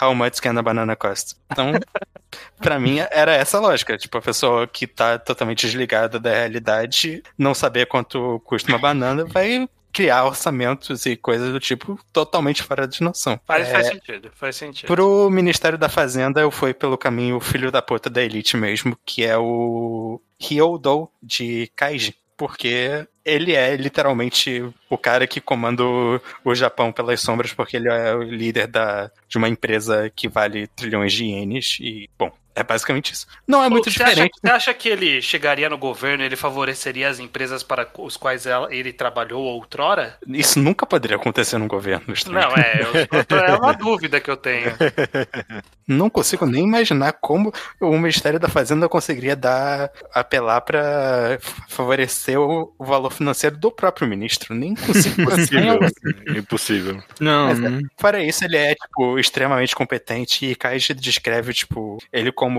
[0.00, 1.36] How much can a banana cost?
[1.50, 1.72] Então,
[2.58, 3.96] pra mim era essa a lógica.
[3.96, 9.24] Tipo, a pessoa que tá totalmente desligada da realidade, não saber quanto custa uma banana,
[9.24, 13.40] vai criar orçamentos e coisas do tipo totalmente fora de noção.
[13.46, 14.86] Faz, É, faz sentido, faz sentido.
[14.86, 19.24] Pro Ministério da Fazenda, eu fui pelo caminho filho da puta da elite mesmo, que
[19.24, 22.14] é o Hyodo de Kaiji.
[22.40, 28.14] Porque ele é literalmente o cara que comanda o, Japão pelas sombras, porque ele é
[28.14, 31.76] o líder da, de uma empresa que vale trilhões de ienes.
[31.82, 33.26] E, bom, é basicamente isso.
[33.46, 34.38] Não é muito você acha, diferente.
[34.40, 38.46] você acha que ele chegaria no governo e ele favoreceria as empresas para os quais
[38.46, 40.16] ela- ele trabalhou outrora?
[40.28, 42.14] Isso nunca poderia acontecer num governo.
[42.28, 44.72] Não, é, eu, é uma dúvida que eu tenho.
[45.86, 52.72] Não consigo nem imaginar como o Ministério da Fazenda conseguiria dar apelar para favorecer o,
[52.78, 54.54] o valor financeiro do próprio ministro.
[54.54, 55.20] Nem consigo
[56.36, 57.02] Impossível.
[57.18, 62.32] Não, Mas é- Fora isso, ele é, tipo, extremamente competente e Kaiji descreve, tipo, ele
[62.32, 62.49] como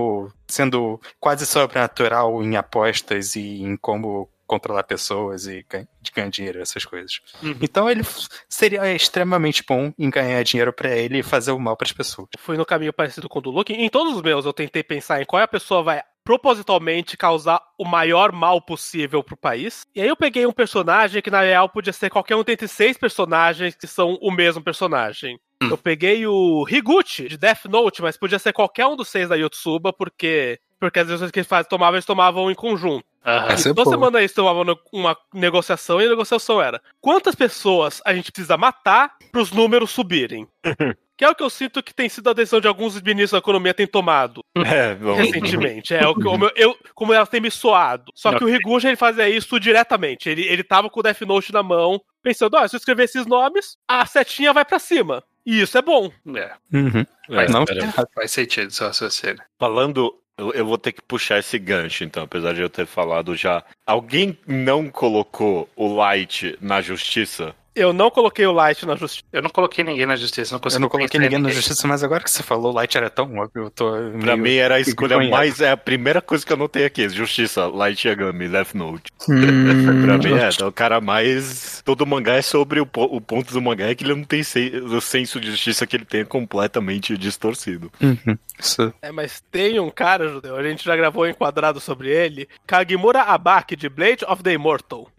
[0.46, 6.60] sendo quase sobrenatural em apostas e em como controlar pessoas e ganhar, de ganhar dinheiro,
[6.60, 7.20] essas coisas.
[7.42, 7.56] Uhum.
[7.62, 8.02] Então ele
[8.48, 12.28] seria extremamente bom em ganhar dinheiro pra ele e fazer o mal pras pessoas.
[12.38, 13.72] Fui no caminho parecido com o do Luke.
[13.72, 17.60] Em todos os meus, eu tentei pensar em qual é a pessoa vai propositalmente causar
[17.78, 19.82] o maior mal possível pro país.
[19.94, 22.96] E aí eu peguei um personagem que, na real, podia ser qualquer um dentre seis
[22.96, 25.38] personagens que são o mesmo personagem.
[25.70, 29.34] Eu peguei o Higuchi, de Death Note, mas podia ser qualquer um dos seis da
[29.36, 30.58] Yotsuba, porque...
[30.80, 33.04] Porque as vezes que eles faz- tomavam, eles tomavam em conjunto.
[33.24, 33.86] É Toda boa.
[33.88, 38.56] semana eles tomavam no- uma negociação e a negociação era quantas pessoas a gente precisa
[38.56, 40.44] matar para os números subirem.
[41.16, 43.38] que é o que eu sinto que tem sido a decisão de alguns ministros da
[43.38, 45.14] economia têm tomado É, bom.
[45.14, 45.94] recentemente.
[45.94, 48.10] É o que como eu, eu- como ela tem me soado.
[48.12, 50.28] Só que o Higuchi ele fazia isso diretamente.
[50.28, 53.24] Ele, ele tava com o Death Note na mão, pensando, ó, se eu escrever esses
[53.24, 55.22] nomes, a setinha vai pra cima.
[55.44, 56.10] E isso é bom.
[56.34, 57.04] É, Uhum.
[57.30, 57.92] É, não, pera.
[58.14, 59.42] faz sentido seu raciocínio.
[59.58, 63.34] Falando, eu, eu vou ter que puxar esse gancho, então, apesar de eu ter falado
[63.36, 63.64] já.
[63.86, 67.54] Alguém não colocou o Light na justiça?
[67.74, 69.24] Eu não coloquei o Light na justiça.
[69.32, 72.04] Eu não coloquei ninguém na justiça, não Eu consegui não coloquei ninguém na justiça, mas
[72.04, 73.90] agora que você falou, o Light era tão óbvio, eu tô.
[74.20, 75.60] Pra mim era a escolha mais.
[75.60, 79.04] É a primeira coisa que eu notei aqui: Justiça, Light Yagami, Death Note.
[79.28, 81.80] Hum, Pra mim é, é o cara mais.
[81.84, 84.42] Todo mangá é sobre o, po- o ponto do mangá é que ele não tem
[84.42, 87.90] se- o senso de justiça que ele tem é completamente distorcido.
[88.02, 88.36] Uhum.
[88.58, 88.92] Isso.
[89.02, 93.22] É, mas tem um cara, Judeu, a gente já gravou um enquadrado sobre ele, Kagimura
[93.22, 95.08] Abaki, de Blade of the Immortal.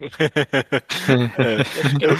[2.00, 2.16] Eu-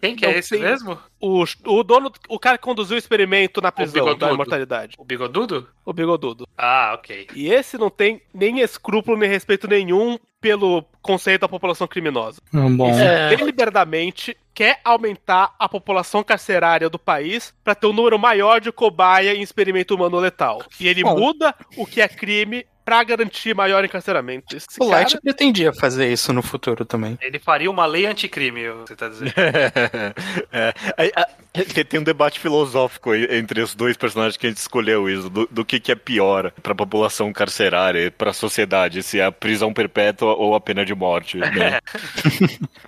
[0.00, 0.98] Quem que é Não esse mesmo?
[1.20, 4.94] o, o dono, o cara que conduziu o experimento na prisão da imortalidade.
[4.98, 5.66] O bigodudo?
[5.84, 6.46] O bigodudo.
[6.56, 7.28] Ah, ok.
[7.34, 12.40] E esse não tem nem escrúpulo nem respeito nenhum pelo conceito da população criminosa.
[12.52, 12.90] bom.
[13.30, 19.34] Deliberadamente quer aumentar a população carcerária do país para ter um número maior de cobaia
[19.34, 20.62] em experimento humano letal.
[20.80, 21.18] E ele Bom.
[21.18, 24.56] muda o que é crime pra garantir maior encarceramento.
[24.56, 27.18] Esse O Light cara- pretendia fazer isso no futuro também.
[27.20, 29.32] Ele faria uma lei anticrime, você tá dizendo.
[30.52, 31.28] É, aí, a-
[31.74, 35.48] tem- tem um debate filosófico entre os dois personagens que a gente escolheu isso, do,
[35.50, 40.34] do que, que é pior pra população carcerária, pra sociedade, se é a prisão perpétua
[40.34, 41.38] ou a pena de morte.
[41.38, 41.80] Né?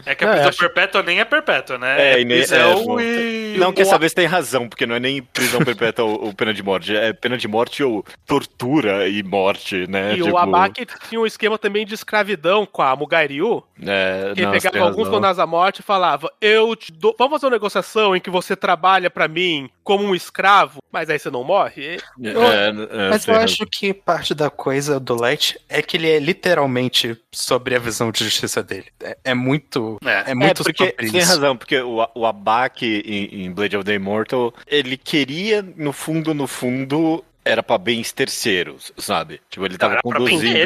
[0.06, 2.12] É que a É, prisão acho- perpétua nem é perpétua, né?
[2.14, 3.56] É, e nem- prisão é, e.
[3.58, 6.54] Não, quer saber se tem razão, porque não é nem prisão perpétua ou, ou pena
[6.54, 10.16] de morte, é pena de morte ou tortura e morte, né?
[10.16, 14.50] E o Abaki tinha um esquema também de escravidão com a Mugairyu, É, que não,
[14.52, 17.14] pegava alguns condenados à morte e falava: Eu te dou.
[17.18, 21.18] Vamos fazer uma negociação em que você trabalha pra mim como um escravo, mas aí
[21.18, 21.96] você não morre?
[22.20, 23.44] E- É, é, Mas eu razão.
[23.44, 28.10] acho que parte da coisa do Light é que ele é literalmente sobre a visão
[28.10, 28.86] de justiça dele.
[29.02, 29.96] É, é muito.
[30.04, 30.32] É.
[30.32, 33.94] É, muito é, porque tem razão, porque o, o Abaki em, em Blade of the
[33.94, 39.40] Immortal, ele queria, no fundo, no fundo, era pra bens terceiros, sabe?
[39.50, 40.56] Tipo, ele tava bem conduzindo.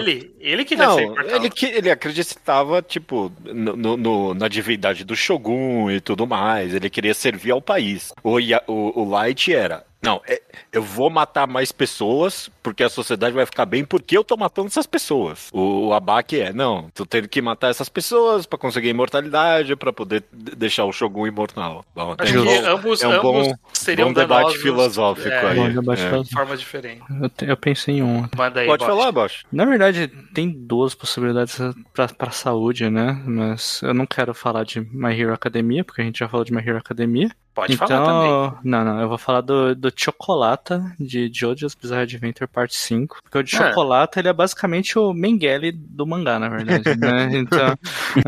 [0.40, 5.90] Ele queria ser Não, ele, que- ele acreditava, tipo, no, no- na divindade do Shogun
[5.90, 6.75] e tudo mais.
[6.75, 8.12] Ele queria servir ao país.
[8.23, 9.85] O, o, o Light era.
[10.02, 14.24] Não, é- eu vou matar mais pessoas porque a sociedade vai ficar bem porque eu
[14.24, 15.48] tô matando essas pessoas.
[15.52, 19.92] O, o Abaki é, não, tô tendo que matar essas pessoas pra conseguir imortalidade, pra
[19.92, 21.84] poder deixar o Shogun imortal.
[21.94, 25.28] Bom, Acho um que bom- ambos, é um ambos bom- seriam bom debate danosos, filosófico
[25.28, 25.72] é, aí.
[25.74, 26.22] Debate É.
[26.22, 27.02] De forma diferente.
[27.40, 28.22] Eu, eu pensei em um.
[28.24, 28.84] Aí, Pode Bote.
[28.86, 29.44] falar, Bosch.
[29.52, 31.58] Na verdade, tem duas possibilidades
[31.92, 33.22] pra, pra saúde, né?
[33.24, 36.52] Mas eu não quero falar de My Hero Academia, porque a gente já falou de
[36.52, 37.30] My Hero Academia.
[37.54, 38.60] Pode então, falar também.
[38.64, 43.20] não, não, eu vou falar do, do Chocolata de Jojo's Bizarre Adventure Parte 5.
[43.22, 43.68] Porque o de Ah.
[43.68, 47.28] Chocolata, ele é basicamente o Mengele do mangá, na verdade, né?
[47.42, 47.76] Então,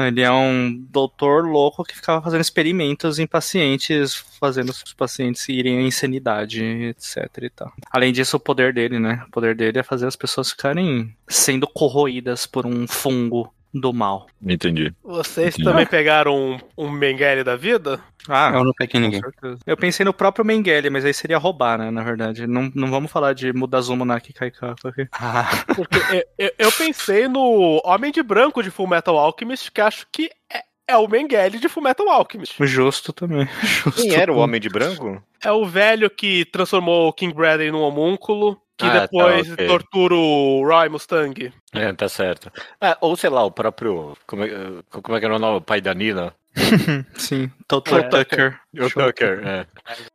[0.07, 5.79] ele é um doutor louco que ficava fazendo experimentos em pacientes, fazendo os pacientes irem
[5.79, 7.73] à insanidade, etc e tal.
[7.91, 9.25] Além disso, o poder dele, né?
[9.29, 14.27] O poder dele é fazer as pessoas ficarem sendo corroídas por um fungo do mal.
[14.41, 14.95] Entendi.
[15.03, 15.65] Vocês Entendi.
[15.65, 18.01] também pegaram um, um Mengele da vida?
[18.29, 19.21] Ah, Eu não peguei Com ninguém.
[19.21, 19.59] certeza.
[19.67, 21.91] Eu pensei no próprio Mengele, mas aí seria roubar, né?
[21.91, 22.47] Na verdade.
[22.47, 25.09] Não, não vamos falar de Mudazumo Naki Kaikaku aqui.
[25.13, 29.81] Ah, Porque eu, eu- eu pensei no Homem de Branco de Full Metal Alchemist, que
[29.81, 32.55] acho que é, é o Mengele de Full Metal Alchemist.
[32.67, 33.47] Justo também.
[33.63, 34.03] Justo.
[34.03, 35.23] Quem era o Homem de Branco?
[35.43, 39.67] É o velho que transformou o King Bradley num homúnculo, que Ah, tá, depois ok.
[39.67, 41.53] tortura o Roy Mustang.
[41.73, 42.51] É, tá certo.
[42.81, 44.17] Ah, ou sei lá, o próprio.
[44.27, 44.49] Como é,
[44.91, 45.59] como é que era o nome?
[45.59, 46.35] O pai da Nina?
[47.17, 48.03] Sim, Total É.
[48.09, 48.61] Tucker.
[48.79, 49.67] O Tucker, é.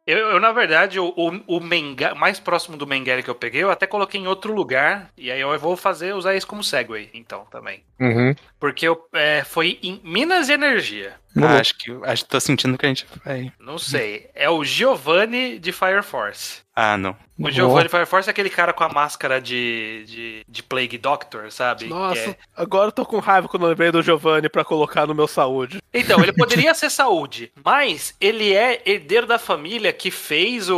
[0.06, 3.63] Eu, eu, na verdade, o, o, o Menga, mais próximo do Mengele que eu peguei,
[3.63, 5.10] eu até coloquei em outro lugar.
[5.17, 7.84] E aí eu vou fazer, usar isso como segue, então, também.
[7.99, 8.34] Uhum.
[8.60, 11.15] Porque eu, é, foi em Minas e Energia.
[11.38, 13.52] ah, acho que acho que tô sentindo que a gente vai.
[13.60, 14.30] Não sei.
[14.34, 16.62] É o Giovanni de Fire Force.
[16.81, 17.13] Ah, não.
[17.37, 20.97] O Giovanni de Fire Force é aquele cara com a máscara de, de, de Plague
[20.97, 21.85] Doctor, sabe?
[21.87, 25.05] Nossa, Que é- agora eu tô com raiva quando eu lembrei do Giovanni pra colocar
[25.05, 25.81] no meu saúde.
[25.93, 30.77] Então, ele poderia ser saúde, mas ele é herdeiro da família que fez o,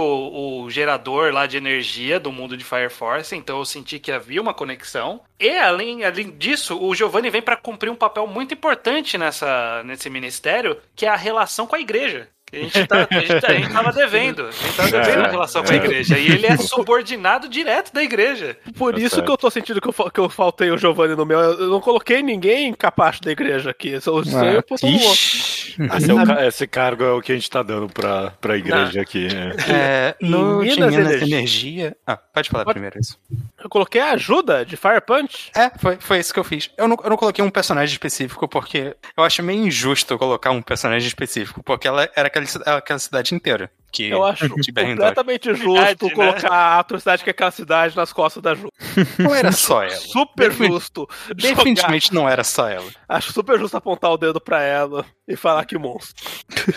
[0.63, 4.41] o gerador lá de energia do mundo de Fire Force, então eu senti que havia
[4.41, 5.21] uma conexão.
[5.39, 10.09] E além, além disso, o Giovanni vem para cumprir um papel muito importante nessa, nesse
[10.09, 12.27] ministério, que é a relação com a igreja.
[12.53, 14.47] A gente, tá, a, gente, a gente tava devendo.
[14.47, 15.65] A gente tava devendo É, em relação é.
[15.65, 16.17] com a igreja.
[16.17, 18.57] E ele é subordinado direto da igreja.
[18.77, 21.25] Por Tá isso que eu tô sentindo que eu, que eu faltei o Giovanni no
[21.25, 21.39] meu.
[21.39, 23.89] Eu não coloquei ninguém capaz da igreja aqui.
[24.05, 24.95] Eu Ah, eu todo mundo.
[25.01, 25.61] ixi.
[25.97, 28.57] Esse, é o ca- esse cargo é o que a gente tá dando pra, pra
[28.57, 29.27] igreja aqui.
[29.27, 29.71] é.
[29.73, 31.97] É, Em no Minas de Minas Energia- Energia.
[32.05, 33.17] Ah, pode falar Pode- primeiro isso.
[33.63, 35.51] Eu coloquei a ajuda de Fire Punch.
[35.55, 36.69] É, foi, foi isso que eu fiz.
[36.77, 40.62] Eu não, eu não coloquei um personagem específico porque eu acho meio injusto colocar um
[40.62, 42.45] personagem específico, porque ela era aquela,
[42.77, 43.69] aquela cidade inteira.
[43.91, 46.10] Que Eu acho completamente justo Verdade, né?
[46.15, 48.69] colocar a atrocidade que é aquela cidade nas costas da Ju.
[49.19, 49.95] Não era só ela.
[49.95, 51.08] Super Defin- justo.
[51.27, 51.36] jogar.
[51.56, 52.89] Definitivamente não era só ela.
[53.08, 56.23] Acho super justo apontar o dedo pra ela e falar que monstro.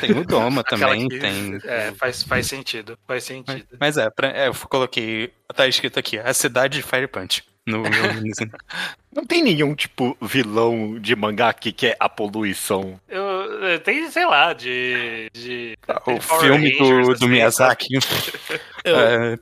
[0.00, 1.58] Tem o Doma também, que- tem.
[1.64, 2.98] É, faz, faz sentido.
[3.06, 3.66] Faz sentido.
[3.80, 5.32] Mas é, pra- é, eu coloquei.
[5.54, 7.44] Tá escrito aqui, a cidade de Fire Punch.
[7.66, 7.82] No,
[9.14, 13.00] Não tem nenhum, tipo, vilão de mangá aqui que é a poluição.
[13.08, 15.30] Eu, tem, sei lá, de.
[15.32, 17.86] de o Power filme Rangers, do, assim, do Miyazaki.
[18.84, 19.38] Eu, é,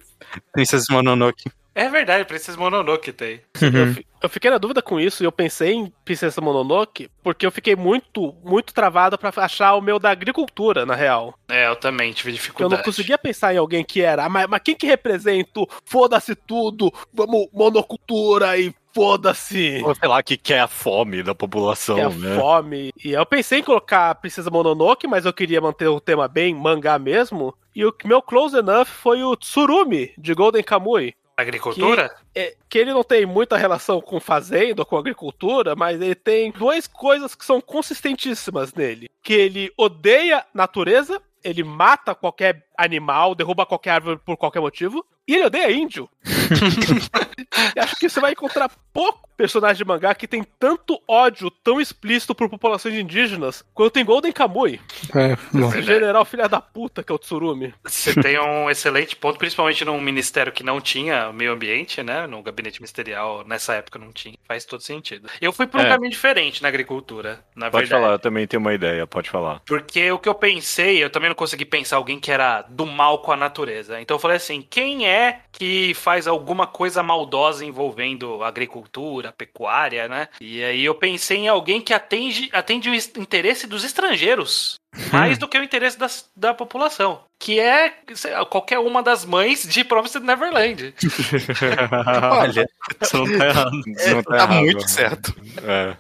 [0.53, 1.51] Princesa Mononoke.
[1.75, 3.41] É verdade, Princess Mononoke tem.
[3.63, 7.47] eu, fi- eu fiquei na dúvida com isso e eu pensei em Princesa Mononoke porque
[7.47, 11.35] eu fiquei muito, muito travado pra achar o meu da agricultura, na real.
[11.49, 12.75] É, eu também tive Eu dificuldade.
[12.77, 16.35] não conseguia pensar em alguém que era, "Ah, mas, mas quem que representa o foda-se
[16.35, 19.81] tudo, vamos, monocultura e foda-se.
[19.85, 22.37] Ou sei lá, que quer a fome da população, que é a né?
[22.39, 22.93] fome.
[23.03, 26.99] E eu pensei em colocar Princesa Mononoke, mas eu queria manter o tema bem mangá
[26.99, 27.55] mesmo.
[27.75, 31.15] E o meu close enough foi o Tsurumi, de Golden Kamui.
[31.37, 32.15] Agricultura?
[32.35, 36.51] É, que ele não tem muita relação com fazenda ou com agricultura, mas ele tem
[36.51, 39.11] duas coisas que são consistentíssimas nele.
[39.23, 45.35] Que ele odeia natureza, ele mata qualquer animal, derruba qualquer árvore por qualquer motivo, e
[45.35, 46.09] ele odeia índio.
[47.79, 52.33] Acho que você vai encontrar pouco personagem de mangá que tem tanto ódio tão explícito
[52.33, 54.81] por populações indígenas quanto em Golden Kamui.
[55.13, 55.69] É, bom.
[55.69, 57.75] Esse general filha da puta que é o Tsurumi.
[57.83, 62.25] Você tem um excelente ponto, principalmente num ministério que não tinha meio ambiente, né?
[62.29, 64.37] No gabinete ministerial, nessa época não tinha.
[64.47, 65.29] Faz todo sentido.
[65.41, 65.89] Eu fui por um É.
[65.89, 68.01] caminho diferente na agricultura, na Pode verdade.
[68.03, 69.61] falar, eu também tenho uma ideia, pode falar.
[69.67, 73.19] Porque o que eu pensei, eu também não consegui pensar alguém que era do mal
[73.19, 74.01] com a natureza.
[74.01, 80.29] Então eu falei assim: quem é que faz alguma coisa maldosa envolvendo agricultura, pecuária, né?
[80.41, 84.82] E aí eu pensei em alguém que atende, atende o interesse dos estrangeiros.
[85.13, 87.21] Mais do que o interesse das- da população.
[87.39, 87.93] Que é
[88.31, 90.95] lá, qualquer uma das mães de Promised Neverland.
[92.31, 92.69] Olha,
[93.01, 93.71] Você não tá errado.
[94.11, 94.55] Não tá errado.
[94.55, 95.35] muito certo.
[95.65, 95.97] É.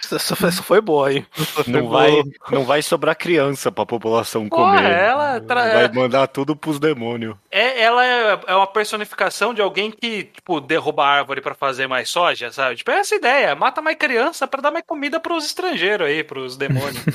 [0.00, 1.26] Isso foi, isso foi boa, hein?
[1.66, 4.84] Não vai, não vai sobrar criança pra população Pô, comer.
[4.84, 7.34] ela tra- Vai mandar tudo pros demônios.
[7.50, 11.86] É, ela é, é uma personificação de alguém que, tipo, derruba a árvore pra fazer
[11.86, 12.76] mais soja, sabe?
[12.76, 13.54] Tipo, é essa ideia.
[13.56, 17.02] Mata mais criança pra dar mais comida pros estrangeiros aí, pros demônios.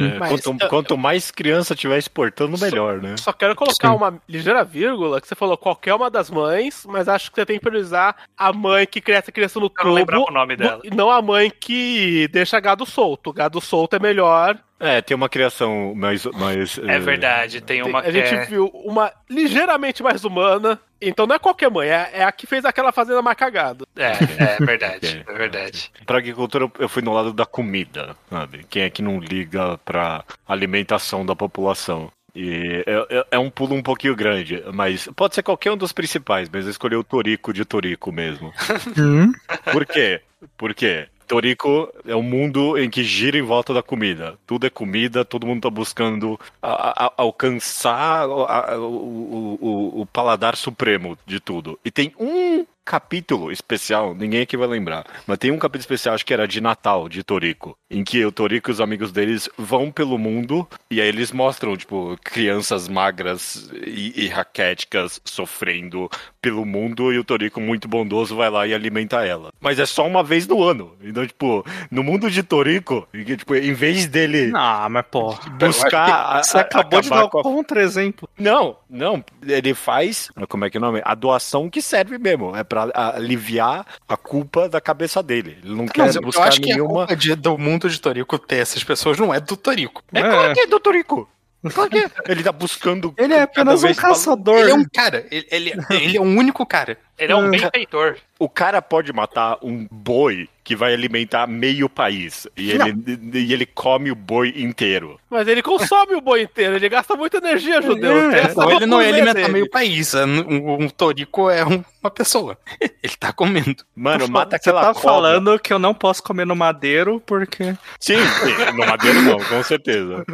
[0.00, 3.16] É, Mas- quanto, quanto mais criança tiver exportando, melhor, né?
[3.18, 7.30] Só quero colocar uma ligeira vírgula, que você falou qualquer uma das mães, mas acho
[7.30, 10.24] que você tem que priorizar a mãe que cresce a criança no Eu não lembrava
[10.24, 10.80] tubo, o nome dela.
[10.84, 13.32] e não a mãe que deixa gado solto.
[13.32, 14.58] Gado solto é melhor.
[14.78, 16.26] É, tem uma criação mais.
[16.26, 18.44] mais É verdade, tem uma a gente é...
[18.46, 20.80] viu uma ligeiramente mais humana.
[21.02, 23.84] Então não é qualquer mãe, é, é a que fez aquela fazenda mais cagada.
[23.96, 25.90] É, é verdade, é verdade.
[26.06, 28.64] Pra agricultura, eu fui no lado da comida, sabe?
[28.70, 32.10] Quem é que não liga pra alimentação da população?
[32.34, 35.92] E é, é- é um pulo um pouquinho grande, mas pode ser qualquer um dos
[35.92, 38.50] principais, mas eu escolhi o Torico de Torico mesmo.
[38.96, 39.32] Hum?
[39.70, 40.22] Por quê?
[40.56, 41.08] Por quê?
[41.32, 44.36] Torico é um mundo em que gira em volta da comida.
[44.46, 50.56] Tudo é comida, todo mundo tá buscando a- a- alcançar a- o- o- o paladar
[50.56, 51.78] supremo de tudo.
[51.82, 56.26] E tem um capítulo especial, ninguém aqui vai lembrar, mas tem um capítulo especial, acho
[56.26, 59.90] que era de Natal, de Torico, em que o Torico e os amigos deles vão
[59.90, 67.12] pelo mundo e aí eles mostram, tipo, crianças magras e, e raquéticas sofrendo pelo mundo
[67.12, 69.50] e o Torico, muito bondoso, vai lá e alimenta ela.
[69.60, 70.96] Mas é só uma vez no ano.
[71.02, 75.34] Então, tipo, no mundo de Torico, em que, tipo, em vez dele Não, mas pô.
[75.58, 76.42] buscar.
[76.42, 78.28] Você acabou de dar com a- um contra-exemplo.
[78.38, 79.24] Não, não.
[79.46, 80.30] Ele faz.
[80.48, 81.00] Como é que é o nome?
[81.04, 82.56] A doação que serve mesmo.
[82.56, 85.58] É pra aliviar a culpa da cabeça dele.
[85.62, 87.06] Ele não quer Mas eu buscar acho que a nenhuma.
[87.06, 90.02] culpa de- do mundo de Torico ter essas pessoas não é do Torico.
[90.12, 91.28] É claro que é do Torico.
[91.74, 92.10] Claro que é.
[92.28, 93.14] Ele tá buscando.
[93.18, 94.58] Ele é apenas um caçador.
[94.58, 98.16] Ele é um cara, ele, ele, ele é o único cara Ele é um benfeitor.
[98.38, 102.46] O cara pode matar um boi que vai alimentar meio país.
[102.56, 102.94] E ele,
[103.34, 105.18] e ele come o boi inteiro.
[105.30, 108.30] Mas ele consome o boi inteiro, ele gasta muita energia, judeu.
[108.32, 110.14] Essa Então ele não loucura alimentar meio país.
[110.14, 112.58] Um, um torico é um- uma pessoa.
[113.00, 113.84] Ele tá comendo.
[113.94, 115.00] Mano, mata Você aquela tá cobra.
[115.02, 117.76] falando que eu não posso comer no madeiro porque.
[118.00, 120.24] Sim, sim, no madeiro não, com certeza.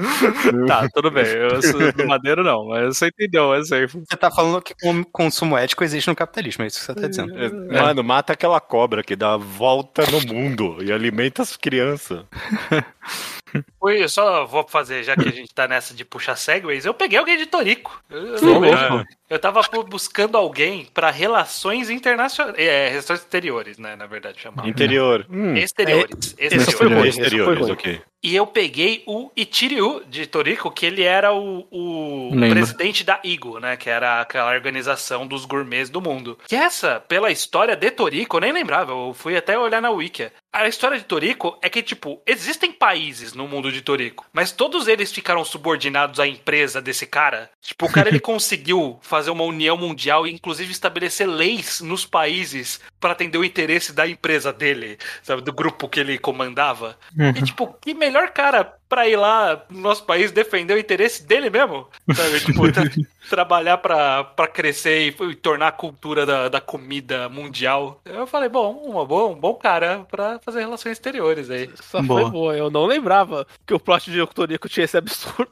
[0.67, 1.27] Tá, tudo bem.
[1.27, 4.03] Eu, sou- no madeiro não, mas você entendeu o exemplo.
[4.09, 7.09] Você tá falando que o consumo ético existe no capitalismo, é isso que você tá
[7.09, 7.39] dizendo.
[7.39, 7.51] É,
[7.81, 12.25] Mano, mata aquela cobra que dá a volta no mundo e alimenta as crianças.
[13.81, 16.93] Oi, eu só vou fazer, já que a gente tá nessa de puxar segways, eu
[16.93, 18.03] peguei alguém de Torico.
[18.11, 22.59] Eu, eu, eu, tava buscando alguém pra relações internacionais.
[22.59, 23.97] É, relações exteriores, né?
[23.97, 24.69] Na verdade, chamava.
[24.69, 25.27] Interior.
[25.31, 26.35] Hum, Exteriores.
[26.39, 26.75] esse exteriores.
[26.75, 27.73] foi ruim, foi exteriores, ruim.
[27.73, 28.01] ok.
[28.21, 33.61] E eu peguei o Ichiryu de Toriko, que ele era o, o presidente da IGO,
[33.61, 33.77] né?
[33.77, 36.37] Que era aquela organização dos gourmets do mundo.
[36.49, 40.33] Que essa, pela história de Toriko, eu nem lembrava, eu fui até olhar na Wiki.
[40.53, 44.89] A história de Toriko é que, tipo, existem países no mundo de Toriko, mas todos
[44.89, 47.49] eles ficaram subordinados à empresa desse cara.
[47.63, 52.81] Tipo, o cara ele conseguiu fazer uma união mundial e, inclusive, estabelecer leis nos países
[53.01, 55.43] para atender o interesse da empresa dele, sabe?
[55.43, 56.97] Do grupo que ele comandava.
[57.37, 61.51] E, tipo, que melhor cara pra ir lá no nosso país defender o interesse dele
[61.51, 61.87] mesmo?
[62.15, 62.41] Sabe?
[62.49, 62.85] Tipo, tra-
[63.29, 68.01] trabalhar pra, pra crescer e, e tornar a cultura da, da comida mundial.
[68.05, 71.71] Eu falei, bom, uma boa, um bom cara pra fazer relações exteriores aí.
[71.79, 72.23] Essa Boa.
[72.23, 72.57] foi boa.
[72.57, 75.51] Eu não lembrava que o plot de Torico tinha esse absurdo.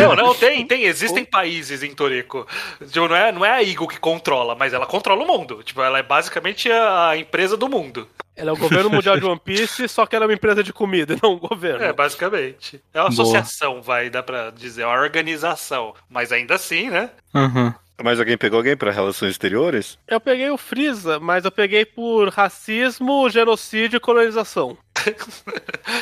[0.00, 0.84] Não, não, tem, tem.
[0.84, 2.46] Existem países em Torico.
[2.90, 5.62] Tipo, não, é, não é a Eagle que controla, mas ela controla o mundo.
[5.64, 8.06] Tipo, ela é basicamente a empresa do mundo.
[8.38, 10.72] Ela é o governo mundial de One Piece, só que ela é uma empresa de
[10.72, 11.84] comida e não um governo.
[11.84, 12.80] É, basicamente.
[12.94, 13.22] É uma Boa.
[13.22, 15.92] associação, vai, dá pra dizer, é uma organização.
[16.08, 17.10] Mas ainda assim, né?
[17.34, 17.74] Uhum.
[18.00, 19.98] Mas alguém pegou alguém pra relações exteriores?
[20.06, 24.78] Eu peguei o Freeza, mas eu peguei por racismo, genocídio e colonização.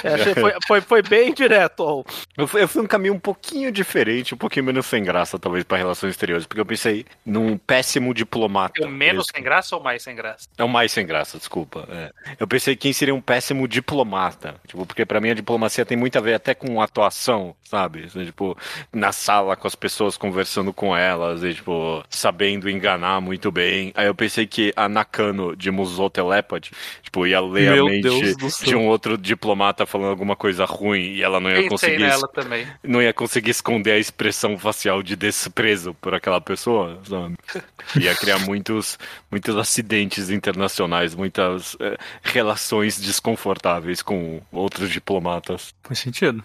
[0.05, 1.81] É, achei- foi, foi, foi bem direto.
[1.81, 2.05] ó.
[2.37, 5.65] Eu fui, eu fui um caminho um pouquinho diferente, um pouquinho menos sem graça, talvez,
[5.65, 8.85] pra relações exteriores, porque eu pensei num péssimo diplomata.
[8.85, 10.49] O menos sem graça ou mais sem graça?
[10.57, 11.87] É o mais sem graça, desculpa.
[11.91, 12.11] é.
[12.39, 14.57] Eu pensei quem seria um péssimo diplomata.
[14.67, 18.05] Tipo, porque pra mim a diplomacia tem muito a ver até com atuação, sabe?
[18.05, 18.57] Assim, Tipo,
[18.93, 23.93] na sala com as pessoas conversando com elas e, tipo, sabendo enganar muito bem.
[23.95, 26.73] Aí eu pensei que a Nakano de Musou Telepathy,
[27.03, 28.35] tipo, ia ler Meu a mente
[28.65, 32.29] de um outro diplomata falando alguma coisa ruim e ela não ia Pensei conseguir nela
[32.29, 32.67] também.
[32.83, 37.37] não ia conseguir esconder a expressão facial de desprezo por aquela pessoa, sabe?
[38.01, 38.99] Ia criar muitos,
[39.31, 45.75] muitos acidentes internacionais, muitas eh, relações desconfortáveis com outros diplomatas.
[45.83, 46.43] Faz sentido.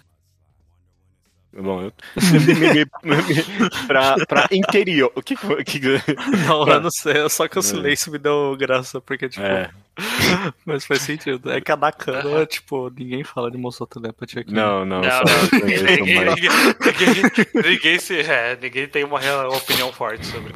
[1.54, 1.92] Bom, eu...
[3.86, 5.12] pra, pra interior.
[5.14, 5.62] O que que foi?
[5.64, 5.78] Que...
[6.46, 9.44] Não, eu não sei, só que o silêncio me deu graça, porque, tipo.
[9.44, 9.70] É,
[10.64, 11.52] Mas faz sentido.
[11.52, 14.52] É que a Nakano, tipo, ninguém fala de Moço Telepathy aqui.
[14.54, 15.60] não, não, Não, não.
[15.60, 16.50] conheço Ninguém, ninguém,
[16.80, 20.54] ninguém- ninguém se, é, ninguém tem uma, opinião forte sobre.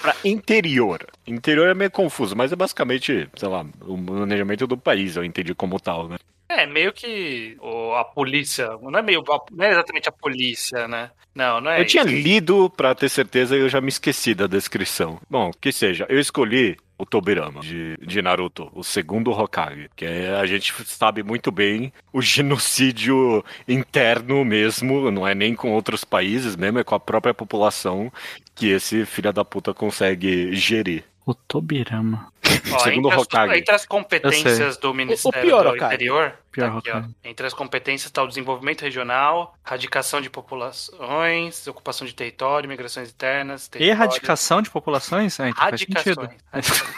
[0.00, 1.04] Pra interior.
[1.26, 5.54] Interior é meio confuso, mas é basicamente, sei lá, o manejamento do país, eu entendi
[5.54, 6.16] como tal, né?
[6.48, 8.68] É, meio que o- a polícia.
[8.80, 9.22] Não é meio.
[9.50, 11.10] Não é exatamente a polícia, né?
[11.34, 11.80] Não, não é.
[11.80, 12.12] Eu tinha isso.
[12.14, 15.20] lido pra ter certeza e eu já me esqueci da descrição.
[15.28, 20.34] Bom, que seja, eu escolhi o Tobirama de, de Naruto, o segundo Hokage, que é,
[20.34, 26.56] a gente sabe muito bem o genocídio interno mesmo, não é nem com outros países
[26.56, 28.10] mesmo, é com a própria população
[28.54, 31.04] que esse filho da puta consegue gerir.
[31.26, 32.28] O Tobirama.
[32.72, 33.58] Ó, segundo entre, as, Hokage.
[33.58, 35.94] entre as competências do Ministério pior do Hokage.
[35.94, 37.02] Interior, Pior tá aqui, ó.
[37.28, 43.66] Entre as competências está o desenvolvimento regional, radicação de populações, ocupação de território, migrações internas,
[43.66, 45.38] E território, erradicação de populações?
[45.38, 46.30] É, então radicações.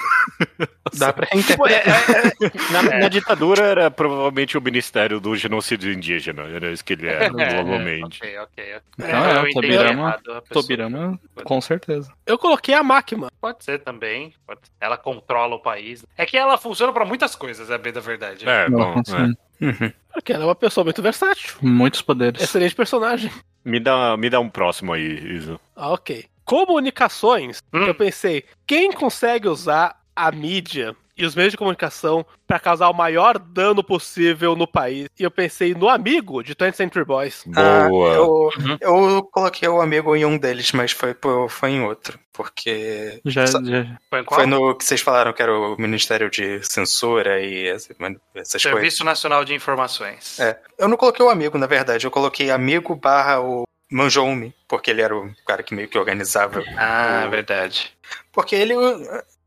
[0.94, 2.32] Dá pra interpretar.
[2.72, 7.28] Na, na ditadura era provavelmente o Ministério do Genocídio Indígena, era isso que ele era,
[7.32, 8.18] provavelmente.
[8.22, 8.64] Ok, ok.
[8.76, 8.80] ok.
[8.98, 10.20] Não, Então é, eu o Tobirama-.
[10.50, 12.12] Tobirama, com certeza.
[12.26, 13.28] Eu coloquei a máquina.
[13.40, 14.32] Pode ser também.
[14.46, 16.04] pode- Ela controla o país.
[16.16, 18.48] É que ela funciona pra muitas coisas, é bem da verdade.
[18.48, 19.04] É, Não, bom, é.
[19.04, 19.94] certeza.
[20.12, 21.56] Porque ela é uma pessoa muito versátil.
[21.62, 22.42] Muitos poderes.
[22.42, 23.30] Excelente personagem.
[23.64, 25.60] Me dá, me dá um próximo aí, Isa.
[25.76, 26.24] Ah, ok.
[26.44, 27.62] Comunicações.
[27.72, 27.84] Hum.
[27.84, 32.94] Eu pensei, quem consegue usar a mídia e os meios de comunicação pra causar o
[32.94, 35.08] maior dano possível no país?
[35.18, 37.44] E eu pensei no amigo de 20th Century Boys.
[37.56, 38.14] Ah, Boa.
[38.14, 38.24] eu,
[38.58, 38.78] Uhum.
[38.80, 42.18] eu coloquei o amigo em um deles, mas foi, por- foi em outro.
[42.32, 44.38] Porque Já, Só- já- Foi em qual?
[44.40, 47.92] foi no que vocês falaram que era o Ministério de Censura e essa-
[48.34, 48.62] essas coisas.
[48.62, 50.38] Serviço Nacional de Informações.
[50.38, 50.56] É.
[50.78, 52.06] Eu não coloquei o amigo, na verdade.
[52.06, 56.62] Eu coloquei amigo barra o Manjoume, porque ele era o cara que meio que organizava.
[56.76, 57.92] Ah, o- verdade.
[58.30, 58.74] Porque ele.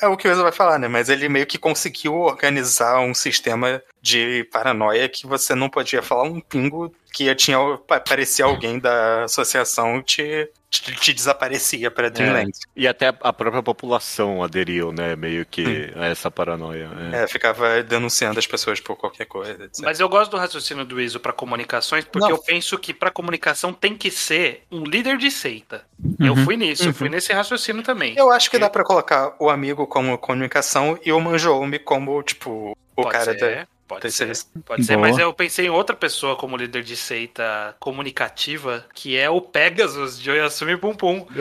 [0.02, 0.88] É o que o Enzo vai falar, né?
[0.88, 6.24] Mas ele meio que conseguiu organizar um sistema de paranoia que você não podia falar
[6.24, 7.58] um pingo que tinha
[7.90, 12.50] aparecer alguém da associação te te, te desaparecia para Dreamland.
[12.50, 12.70] É.
[12.78, 15.18] E até a própria população aderiu, né?
[15.18, 16.00] Meio que hum.
[16.02, 16.90] a essa paranoia.
[17.12, 17.24] É.
[17.24, 17.28] é.
[17.28, 19.66] ficava denunciando as pessoas por qualquer coisa.
[19.66, 19.84] Etc.
[19.84, 22.38] Mas eu gosto do raciocínio do ISO para comunicações, porque Não.
[22.38, 25.84] eu penso que para comunicação tem que ser um líder de seita.
[26.02, 26.28] Uhum.
[26.28, 26.90] Eu fui nisso, uhum.
[26.90, 28.16] eu fui nesse raciocínio também.
[28.18, 32.78] Eu acho que dá para colocar o amigo como comunicação e o Manjoume como, tipo,
[32.96, 33.40] o Pode cara ser.
[33.40, 33.68] da
[34.00, 34.32] Pode ser,
[34.66, 39.30] pode ser, mas eu pensei em outra pessoa como líder de seita comunicativa, que é
[39.30, 41.26] o Pegasus de Oyasumi Pum Pum.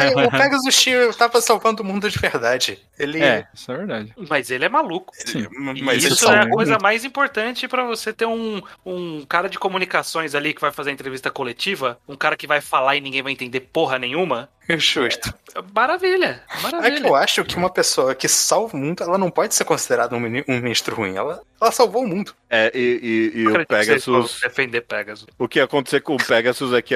[0.00, 2.78] é, o Pegasus Tio tava salvando o mundo de verdade.
[2.98, 3.22] Ele...
[3.22, 4.14] É, isso é verdade.
[4.28, 5.12] Mas ele é maluco.
[5.16, 5.46] Sim.
[5.82, 10.34] Mas isso é a coisa mais importante para você ter um, um cara de comunicações
[10.34, 13.60] ali que vai fazer entrevista coletiva, um cara que vai falar e ninguém vai entender
[13.60, 14.48] porra nenhuma.
[14.78, 15.32] Justo.
[15.74, 16.94] Maravilha, maravilha.
[16.94, 19.64] É que eu acho que uma pessoa que salva o mundo, ela não pode ser
[19.64, 21.16] considerada um, um ministro ruim.
[21.16, 22.34] Ela, ela salvou o mundo.
[22.48, 24.40] É, e, e, e o Pegasus.
[24.40, 25.26] Defender Pegasus.
[25.38, 26.94] O que ia acontecer com o Pegasus é que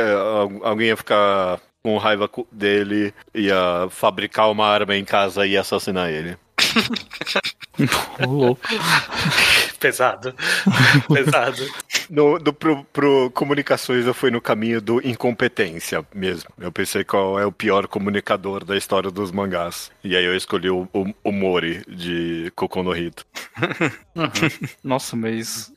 [0.62, 6.36] alguém ia ficar com raiva dele, ia fabricar uma arma em casa e assassinar ele.
[8.26, 8.60] louco.
[9.80, 10.34] Pesado.
[11.12, 11.62] Pesado.
[12.10, 16.50] No, do, pro, pro comunicações eu fui no caminho do incompetência mesmo.
[16.58, 19.90] Eu pensei qual é o pior comunicador da história dos mangás.
[20.02, 23.26] E aí eu escolhi o, o, o Mori de Kokonohito.
[24.16, 24.68] Uhum.
[24.82, 25.72] Nossa, mas.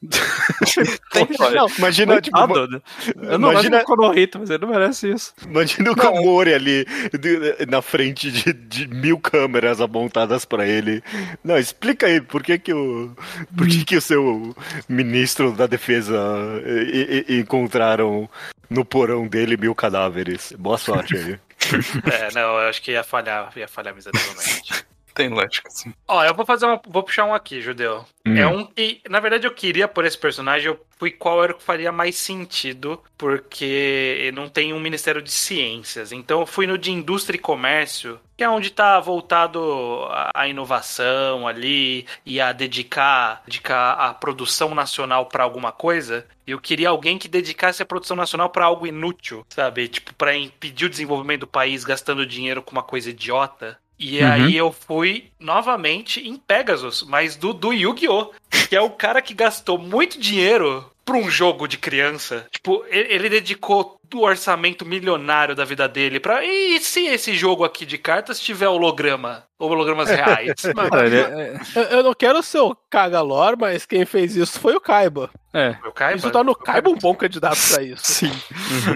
[1.54, 2.38] não, imagina, tipo,
[2.68, 2.82] né?
[3.16, 3.78] Eu não imagina...
[3.78, 5.34] gosto do Konohito, mas ele não merece isso.
[5.46, 6.86] Imagina o Kamori ali
[7.20, 11.04] de, na frente de, de mil câmeras apontadas para ele.
[11.44, 13.16] Não, explica aí, por que que o,
[13.56, 14.56] por que que o seu
[14.88, 16.16] ministro da defesa
[16.64, 18.30] e, e, encontraram
[18.70, 20.54] no porão dele mil cadáveres?
[20.60, 21.40] Boa sorte aí.
[22.14, 24.86] é, não, eu acho que ia falhar, ia falhar miseravelmente.
[25.20, 25.94] Tem lógica, sim.
[26.08, 26.82] Ó, eu vou fazer uma.
[26.88, 28.06] Vou puxar um aqui, Judeu.
[28.26, 28.38] Hum.
[28.38, 31.58] É um que, na verdade, eu queria por esse personagem, eu fui qual era o
[31.58, 36.14] que faria mais sentido, porque não tem um Ministério de Ciências.
[36.14, 41.46] Então eu fui no de Indústria e Comércio, que é onde está voltado a, inovação
[41.46, 46.26] ali e a dedicar, dedicar a produção nacional para alguma coisa.
[46.48, 49.90] E eu queria alguém que dedicasse a produção nacional para algo inútil, sabe?
[49.90, 53.78] Tipo, para impedir o desenvolvimento do país gastando dinheiro com uma coisa idiota.
[54.00, 54.32] E uhum.
[54.32, 58.32] aí eu fui novamente em Pegasus, mas do, do Yu-Gi-Oh!
[58.70, 62.46] Que é o cara que gastou muito dinheiro pra um jogo de criança.
[62.52, 67.64] Tipo, ele, ele dedicou do orçamento milionário da vida dele para e se esse jogo
[67.64, 70.54] aqui de cartas tiver holograma, hologramas reais?
[70.76, 74.82] mas, mas, eu, eu não quero ser o cagalor, mas quem fez isso foi o
[74.82, 75.30] Kaiba.
[75.54, 75.76] É.
[75.86, 76.18] O Kaiba?
[76.18, 78.04] Isso torna o Kaiba um bom candidato pra isso.
[78.04, 78.32] Sim.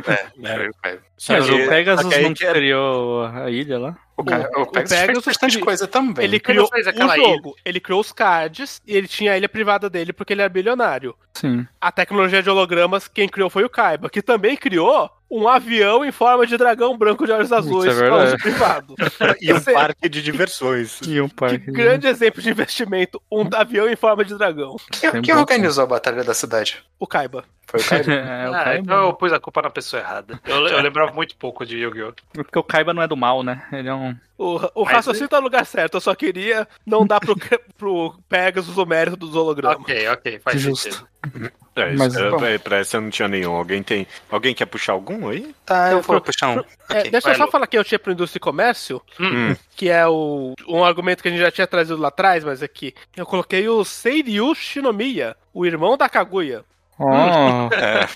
[0.08, 1.02] é, é, o Kaiba.
[1.30, 3.98] Mas o Pegasus não criou a ilha lá?
[4.16, 6.24] O, o, o Pegasus, Pegasus fez bastante coisa também.
[6.24, 7.56] Ele criou o jogo, ilha.
[7.66, 11.16] ele criou os cards e ele tinha a ilha privada dele porque ele era bilionário.
[11.34, 11.66] Sim.
[11.82, 16.12] A tecnologia de hologramas, quem criou foi o Kaiba, que também criou um avião em
[16.12, 18.96] forma de dragão branco de olhos azuis é para uso privado.
[19.42, 21.00] e um parque de diversões.
[21.08, 21.58] E um parque.
[21.60, 24.76] Que grande exemplo de investimento, um avião em forma de dragão.
[24.92, 26.84] Quem, quem organizou a Batalha da Cidade?
[27.00, 27.44] O Kaiba.
[27.74, 28.14] Foi o Kaiba?
[28.14, 28.80] é, o ah, Kaiba.
[28.80, 30.40] então eu pus a culpa na pessoa errada.
[30.46, 32.14] Eu, eu lembrava muito pouco de Yu-Gi-Oh!
[32.34, 33.64] Porque o Kaiba não é do mal, né?
[33.72, 34.16] Ele é um.
[34.38, 37.36] O, o raciocínio tá no lugar certo, eu só queria não dar pro,
[37.78, 39.80] pro Pegasus o mérito dos hologramas.
[39.80, 40.92] Ok, ok, faz Justo.
[40.92, 41.08] sentido.
[41.76, 43.56] É, Mas, é, pra essa não tinha nenhum.
[43.56, 44.06] Alguém tem.
[44.30, 45.56] Alguém quer puxar algum aí?
[45.66, 46.60] Tá, eu, vou puxar um.
[46.88, 47.10] É, okay.
[47.10, 49.56] Deixa eu só falar que eu tinha pro Indústria e Comércio, hum.
[49.76, 52.94] que é o, um argumento que a gente já tinha trazido lá atrás, mas aqui.
[53.18, 56.64] Eu coloquei o Seiryu Shinomiya, o irmão da Kaguya.
[57.00, 57.70] Oh.
[57.74, 58.08] É.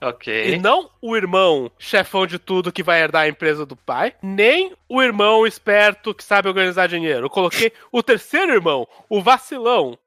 [0.08, 0.54] ok.
[0.54, 4.72] E não o irmão chefão de tudo que vai herdar a empresa do pai, nem
[4.88, 7.26] o irmão esperto que sabe organizar dinheiro.
[7.26, 9.98] Eu coloquei o terceiro irmão, o vacilão.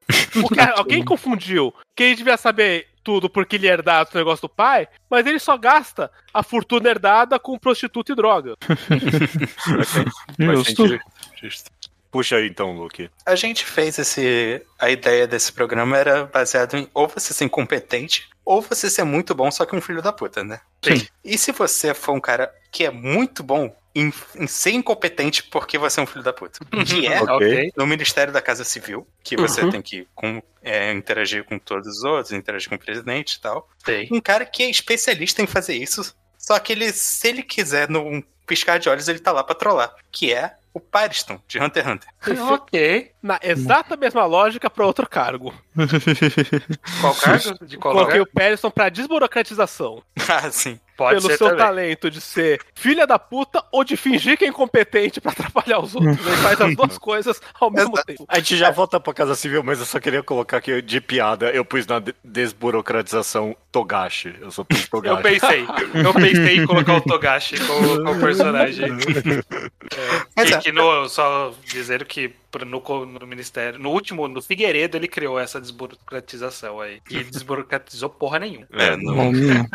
[0.41, 1.73] Porque alguém confundiu.
[1.95, 6.09] Quem devia saber tudo porque ele herdado o negócio do pai, mas ele só gasta
[6.33, 8.55] a fortuna herdada com prostituta e droga.
[10.39, 10.99] Justo.
[11.35, 11.71] Justo.
[12.13, 13.09] Puxa aí então, Luke.
[13.25, 14.61] A gente fez esse.
[14.77, 19.33] A ideia desse programa era baseado em ou você ser incompetente, ou você ser muito
[19.33, 20.61] bom, só que um filho da puta, né?
[20.83, 21.07] Sim.
[21.25, 25.75] E se você for um cara que é muito bom em, em ser incompetente porque
[25.75, 26.59] você é um filho da puta?
[26.85, 27.73] Que é okay.
[27.75, 29.71] no Ministério da Casa Civil, que você uhum.
[29.71, 33.67] tem que com, é, interagir com todos os outros, interagir com o presidente e tal.
[33.83, 34.07] Sim.
[34.11, 38.21] Um cara que é especialista em fazer isso, só que ele, se ele quiser, num
[38.45, 39.95] piscar de olhos, ele tá lá pra trollar.
[40.11, 42.43] Que é o Pariston, de Hunter x Hunter.
[42.51, 43.11] ok.
[43.21, 45.53] Na exata mesma lógica para outro cargo.
[46.99, 47.65] Qual cargo?
[47.65, 48.31] De qual Coloquei lugar?
[48.31, 50.01] o Périson pra desburocratização.
[50.27, 50.79] Ah, sim.
[50.95, 51.65] Pode pelo ser seu também.
[51.65, 55.95] talento de ser filha da puta ou de fingir que é incompetente pra atrapalhar os
[55.95, 56.17] outros.
[56.25, 58.25] Ele faz as duas coisas ao mesmo tempo.
[58.27, 61.49] A gente já volta pra Casa Civil, mas eu só queria colocar aqui de piada.
[61.49, 64.35] Eu pus na de- desburocratização Togashi.
[64.39, 65.23] Eu só pus Eu Togashi.
[65.23, 65.65] pensei,
[66.05, 68.89] eu pensei em colocar o Togashi como, como personagem.
[70.35, 70.57] Mas que, é.
[70.59, 75.59] que no, só dizer que no, no Ministério, no último, no Figueiredo, ele criou essa
[75.59, 77.01] desburocratização aí.
[77.09, 78.67] E desburocratizou porra nenhuma.
[78.73, 79.15] É, não.
[79.15, 79.67] Bom, não.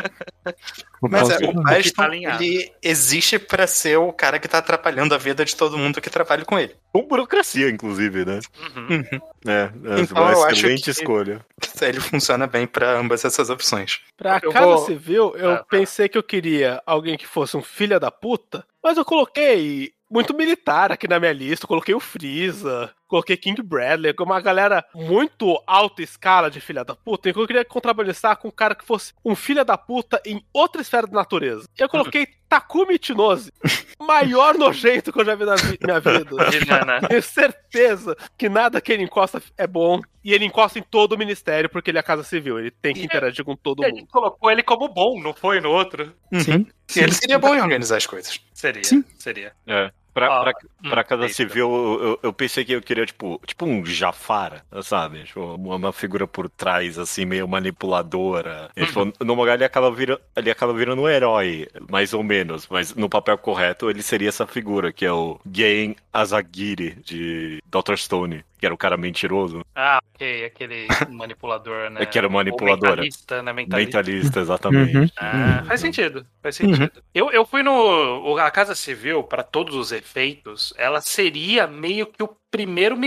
[1.01, 5.13] Eu Mas é, o Baston, tá ele existe pra ser o cara que tá atrapalhando
[5.15, 6.75] a vida de todo mundo que trabalha com ele.
[6.91, 8.39] Com burocracia, inclusive, né?
[8.75, 9.03] Uhum.
[9.47, 11.45] É, é Então, uma excelente que- escolha.
[11.81, 14.01] Ele funciona bem pra ambas essas opções.
[14.17, 15.63] Pra Eu Casa vou- Civil, eu Ah, tá.
[15.69, 20.33] pensei que eu queria alguém que fosse um filho da puta, mas eu coloquei muito
[20.35, 21.67] militar aqui na minha lista.
[21.67, 26.95] Coloquei o Freeza, coloquei King Bradley, com uma galera muito alta escala de filha da
[26.95, 27.29] puta.
[27.29, 30.81] Então eu queria contrabalançar com um cara que fosse um filho da puta em outra
[30.81, 31.67] esfera da natureza.
[31.77, 33.51] Eu coloquei Takumi Itinose,
[33.99, 36.23] maior nojento que eu já vi na vi- minha vida.
[36.49, 36.99] De Nana.
[37.07, 40.01] Tenho certeza que nada que ele encosta é bom.
[40.23, 42.59] E ele encosta em todo o ministério, porque ele é a Casa Civil.
[42.59, 43.95] Ele tem que interagir com todo mundo.
[43.95, 46.11] gente colocou ele como bom, não foi no outro?
[46.33, 46.65] Sim.
[46.95, 48.39] E ele seria bom em organizar as coisas.
[48.53, 49.03] Seria, Sim.
[49.17, 49.53] seria.
[49.67, 49.91] É.
[50.13, 50.53] Pra, Ó, pra,
[50.83, 51.33] hum, pra Casa eita.
[51.35, 55.23] Civil, eu, eu- eu pensei que eu queria, tipo, tipo um Jafar, sabe?
[55.23, 58.69] Tipo, uma, figura por trás, assim, meio manipuladora.
[58.75, 62.67] Tipo, no mangá ele acaba, vira, ele acaba virando um herói, mais ou menos.
[62.69, 67.95] Mas no papel correto, ele seria essa figura, que é o Gen Azagiri, de Dr.
[67.97, 69.65] Stone, que era o cara mentiroso.
[69.73, 72.03] Ah, ok, aquele manipulador, né?
[72.03, 73.53] É que era manipulador, Mentalista, né?
[73.53, 73.97] Mentalista.
[73.97, 74.97] Mentalista, exatamente.
[74.97, 75.07] Uhum.
[75.17, 76.91] Ah, faz sentido, faz sentido.
[77.13, 78.37] Eu, eu fui no.
[78.37, 82.97] A Casa Civil, para todos os efeitos, ela seria meio que o primeiro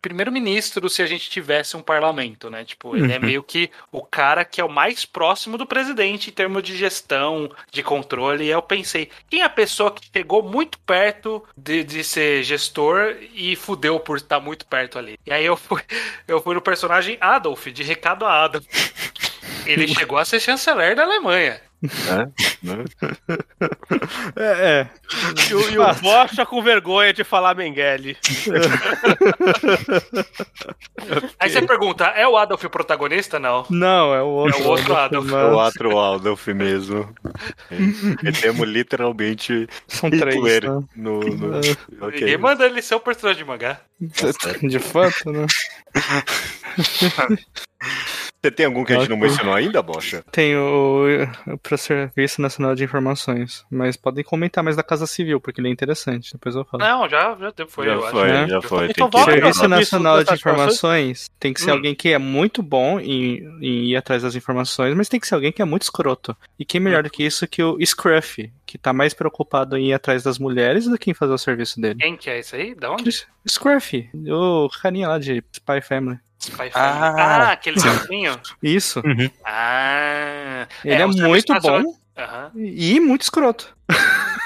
[0.00, 2.64] primeiro-ministro se a gente tivesse um parlamento, né?
[2.64, 6.32] Tipo, ele é meio que o cara que é o mais próximo do presidente em
[6.32, 8.44] termos de gestão, de controle.
[8.44, 13.16] E eu pensei, quem é a pessoa que chegou muito perto de, de ser gestor
[13.34, 15.18] e fudeu por estar muito perto ali?
[15.26, 15.82] E aí eu fui,
[16.28, 18.64] eu fui no personagem Adolf, de recado a Adolf.
[19.66, 21.60] Ele chegou a ser chanceler da Alemanha.
[22.62, 22.84] Né?
[24.36, 24.88] É, é.
[25.50, 28.16] E o, e o Bocha com vergonha de falar Mengele.
[31.38, 33.38] Aí você pergunta, é o Adolf o protagonista?
[33.38, 33.66] Não.
[33.68, 34.58] Não, é o outro.
[34.58, 35.30] É o outro Adolf.
[35.30, 37.14] É o outro Aldolf mesmo.
[37.70, 40.42] E temos literalmente São três.
[40.42, 40.80] Né?
[40.96, 41.20] no.
[41.20, 41.58] no...
[42.00, 42.20] Ok.
[42.20, 43.80] Ninguém manda ele ser o personagem de mangá.
[44.62, 45.46] De fato, né?
[48.44, 50.22] Você tem algum que a gente não mencionou ainda, Bocha?
[50.30, 51.06] Tem o,
[51.46, 55.68] o pro Serviço Nacional de Informações, mas podem comentar mais da Casa Civil, porque ele
[55.68, 56.84] é interessante, depois eu falo.
[56.84, 58.46] Não, já, já foi, já eu foi, né?
[58.46, 58.90] já foi.
[58.90, 61.74] Então tem que- Serviço Nacional de Informações tem que ser Hum.
[61.74, 65.36] alguém que é muito bom em, em ir atrás das informações, mas tem que ser
[65.36, 66.36] alguém que é muito escroto.
[66.58, 69.94] E quem melhor do que isso que o Scruff, que tá mais preocupado em ir
[69.94, 71.98] atrás das mulheres do que em fazer o serviço dele.
[71.98, 72.74] Quem que é esse aí?
[72.74, 73.24] Da onde?
[73.48, 76.18] Scruff, o carinha lá de Spy Family.
[76.50, 77.14] Spy Ah.
[77.16, 78.38] Ah, aquele gatinho?
[78.62, 79.02] Isso.
[79.44, 80.66] Ah.
[80.84, 81.82] Ele é, Serviço muito bom
[82.16, 82.50] Aham.
[82.56, 83.74] e muito escroto.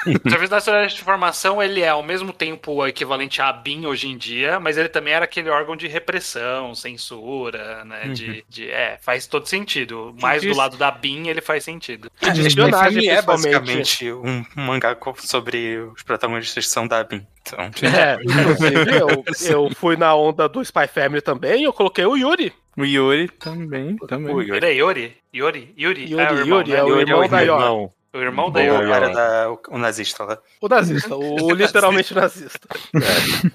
[0.25, 4.07] O Serviço Nacional de Informação, ele é ao mesmo tempo o equivalente à BIM hoje
[4.07, 8.07] em dia, mas ele também era aquele órgão de repressão, censura, né?
[8.09, 10.15] De, de- é, faz todo sentido.
[10.21, 12.09] Mais do lado da BIM ele faz sentido.
[12.21, 17.25] E de espionagem, é basicamente um, mangá sobre os protagonistas que são da Abin.
[17.41, 19.23] Então, É, inclusive, eu,
[19.67, 22.53] eu fui na onda do Spy Family também, eu coloquei o Yuri.
[22.77, 24.33] O Yuri também, também.
[24.33, 24.57] o Yuri.
[24.57, 25.17] Ele é Yuri?
[25.33, 25.73] Yuri?
[25.77, 26.09] Yuri?
[26.11, 26.77] Yuri, é o irmão, Yuri, né?
[26.77, 27.91] é o Yuri irmão é o da Yor.
[28.11, 28.87] O irmão da o Yuri.
[28.89, 30.37] cara da, o, o nazista lá.
[30.59, 32.67] O nazista, o literalmente nazista.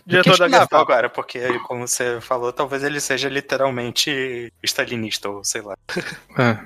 [0.06, 0.76] Diretor da Gestapo.
[0.76, 5.74] agora, porque como você falou, talvez ele seja literalmente stalinista, ou sei lá.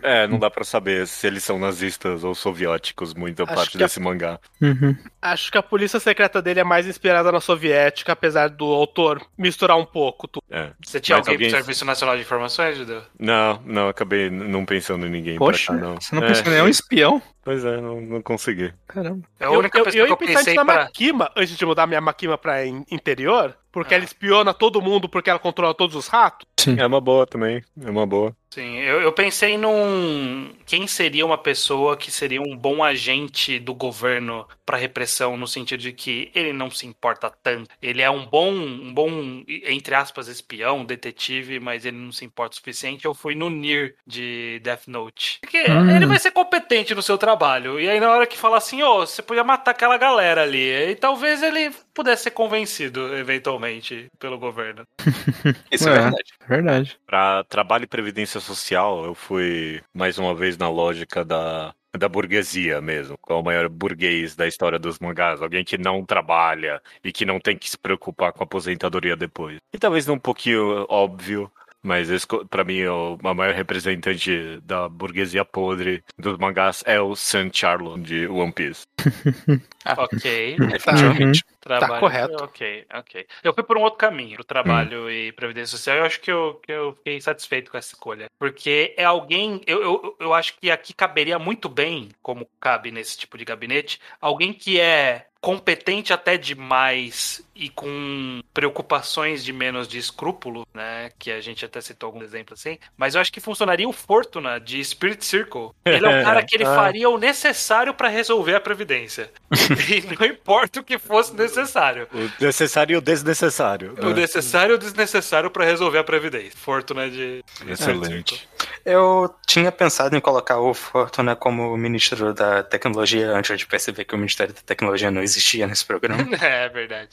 [0.02, 0.22] É.
[0.22, 3.80] É, não dá pra saber se eles são nazistas ou soviéticos, muita Acho parte a-
[3.80, 4.38] desse mangá.
[4.60, 4.94] Uhum.
[5.20, 9.76] Acho que a polícia secreta dele é mais inspirada na soviética, apesar do autor misturar
[9.76, 10.28] um pouco.
[10.28, 10.42] tudo.
[10.50, 10.70] É.
[10.84, 13.02] Você tinha Mas alguém alguém- do Serviço Nacional de Informações, Judeu?
[13.18, 15.94] Não, não, acabei não pensando em ninguém Poxa, pra cá, não.
[16.00, 17.20] você não É, pensa em nenhum espião?
[17.44, 18.72] Pois é, não, não consegui.
[18.86, 19.26] Caramba.
[19.40, 20.84] É a Eu, única eu, pessoa eu que ia eu pensar pensei na pra...
[20.84, 23.96] Makima antes de mudar minha Makima pra in- interior, porque Ah.
[23.96, 26.46] ela espiona todo mundo porque ela controla todos os ratos.
[26.76, 28.36] É uma boa também, é uma boa.
[28.50, 30.52] Sim, eu, eu pensei num.
[30.66, 35.80] Quem seria uma pessoa que seria um bom agente do governo para repressão, no sentido
[35.80, 37.68] de que ele não se importa tanto.
[37.80, 42.54] Ele é um bom, um bom, entre aspas, espião, detetive, mas ele não se importa
[42.54, 43.04] o suficiente.
[43.04, 45.38] Eu fui no Nir de Death Note.
[45.40, 45.90] Porque Hum.
[45.94, 47.78] ele vai ser competente no seu trabalho.
[47.78, 50.68] E aí, na hora que fala assim, ô, você podia matar aquela galera ali.
[50.90, 54.84] E talvez ele pudesse ser convencido, eventualmente, pelo governo.
[55.70, 56.00] Isso é, É.
[56.00, 56.32] verdade.
[56.48, 57.00] Verdade.
[57.04, 62.80] Para trabalho e previdência social, eu fui mais uma vez na lógica da, da burguesia
[62.80, 63.18] mesmo.
[63.20, 65.42] Qual é o maior burguês da história dos mangás?
[65.42, 69.56] Alguém que não trabalha e que não tem que se preocupar com a aposentadoria depois.
[69.74, 71.50] E talvez não um pouquinho óbvio.
[71.82, 77.14] Mas esse, pra mim, o a maior representante da burguesia podre dos mangás é o
[77.14, 78.86] San Charlo de One Piece.
[79.96, 80.56] Ok.
[80.58, 81.44] Definitivamente.
[81.60, 82.00] Trabalho.
[82.00, 82.44] correto.
[82.44, 83.26] Ok, ok.
[83.42, 85.96] Eu fui por um outro caminho, pro trabalho e previdência social.
[85.96, 88.26] Eu acho que eu, que eu fiquei satisfeito com essa escolha.
[88.38, 89.60] Porque é alguém.
[89.66, 94.00] Eu, eu, eu acho que aqui caberia muito bem, como cabe nesse tipo de gabinete,
[94.20, 101.10] alguém que é competente até demais e com preocupações de menos de escrúpulo, né?
[101.18, 102.78] Que a gente até citou algum exemplo assim.
[102.96, 105.70] Mas eu acho que funcionaria o Fortuna de Spirit Circle.
[105.84, 106.74] Ele é o cara que ele Ah.
[106.74, 109.30] faria o necessário pra resolver a previdência.
[109.88, 112.06] e não importa o que fosse necessário.
[112.12, 113.94] O necessário e o desnecessário.
[114.00, 114.14] O né?
[114.14, 116.52] necessário e o desnecessário pra resolver a previdência.
[116.56, 117.44] Fortuna de.
[117.66, 118.48] Excelente.
[118.84, 124.14] Eu tinha pensado em colocar o Fortuna como ministro da tecnologia antes de perceber que
[124.14, 126.18] o Ministério da Tecnologia não existia nesse programa.
[126.40, 127.08] É verdade.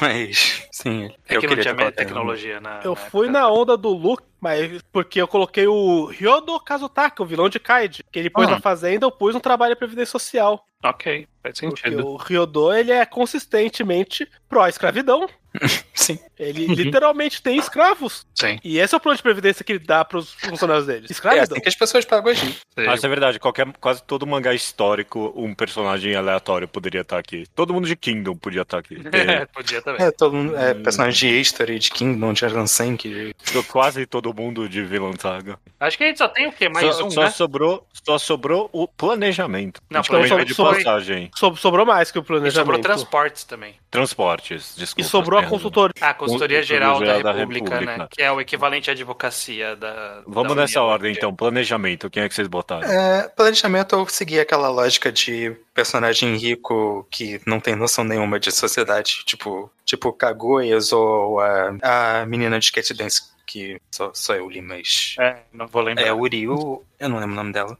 [0.00, 2.80] Mas, sim, É eu que não queria tinha tecnologia na.
[2.84, 3.40] Eu na fui época.
[3.40, 8.04] na onda do Luke, mas porque eu coloquei o Ryodo Kazutaka, o vilão de Kaid,
[8.12, 8.52] que ele pôs Ah.
[8.52, 10.62] na fazenda, eu pus no trabalho e previdência social.
[10.84, 12.06] Ok, faz Porque sentido.
[12.06, 15.26] o Ryodo, ele é consistentemente pró-escravidão.
[15.94, 16.18] Sim.
[16.38, 18.26] Ele literalmente tem escravos.
[18.34, 18.58] Sim.
[18.62, 21.06] E esse é o plano de previdência que ele dá pros funcionários dele.
[21.08, 21.44] É Escravidão.
[21.56, 22.56] assim que as pessoas pagam hoje.
[22.76, 27.46] Mas é verdade, qualquer, quase todo mangá histórico, um personagem aleatório poderia estar aqui.
[27.54, 28.96] Todo mundo de Kingdom podia estar aqui.
[29.14, 30.04] É, podia também.
[30.04, 34.33] É, todo mundo, é, personagem de History, de Kingdom, de Arlansen, que Tem quase todo
[34.34, 35.58] mundo de Villain Saga.
[35.80, 36.68] Acho que a gente só tem o quê?
[36.68, 37.30] Mais só, um, só né?
[37.30, 39.80] sobrou, só sobrou o planejamento.
[39.90, 41.30] Não, Então, planejamento de só- passagem.
[41.34, 42.54] So- sobrou mais que o E planejamento.
[42.66, 43.74] sobrou transportes também.
[43.90, 45.00] Transportes, desculpa.
[45.06, 45.92] E sobrou a consultoria.
[46.00, 47.98] Ah, a consultoria geral da Geral da República, República.
[47.98, 48.08] né?
[48.10, 50.22] Que é o equivalente à advocacia da.
[50.26, 51.34] Vamos da nessa União ordem, então.
[51.34, 52.86] Planejamento, quem é que vocês botaram?
[52.88, 58.50] É, planejamento eu segui aquela lógica de personagem rico que não tem noção nenhuma de
[58.52, 63.22] sociedade, tipo, tipo Kaguya's ou a, a menina de skate dance,
[63.54, 65.14] que só, só eu li, mas.
[65.20, 66.04] É, não vou lembrar.
[66.04, 67.78] É Uriu, eu não lembro o nome dela.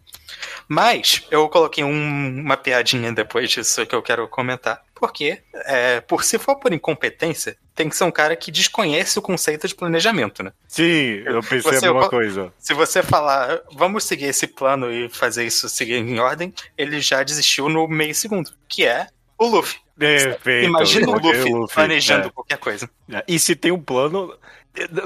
[0.69, 4.83] Mas eu coloquei um- uma piadinha depois disso que eu quero comentar.
[4.95, 9.23] Porque, é, por se for por incompetência, tem que ser um cara que desconhece o
[9.23, 10.53] conceito de planejamento, né?
[10.69, 12.53] Sim, eu pensei Você- a mesma eu- coisa.
[12.59, 17.23] Se você falar, vamos seguir esse plano e fazer isso seguir em ordem, ele já
[17.25, 19.79] desistiu no meio segundo, que é o Luffy.
[19.99, 20.67] Perfeito.
[20.69, 22.89] Imagina o ok, Luffy, planejando qualquer coisa.
[23.13, 23.23] é.
[23.29, 24.37] E se tem um plano,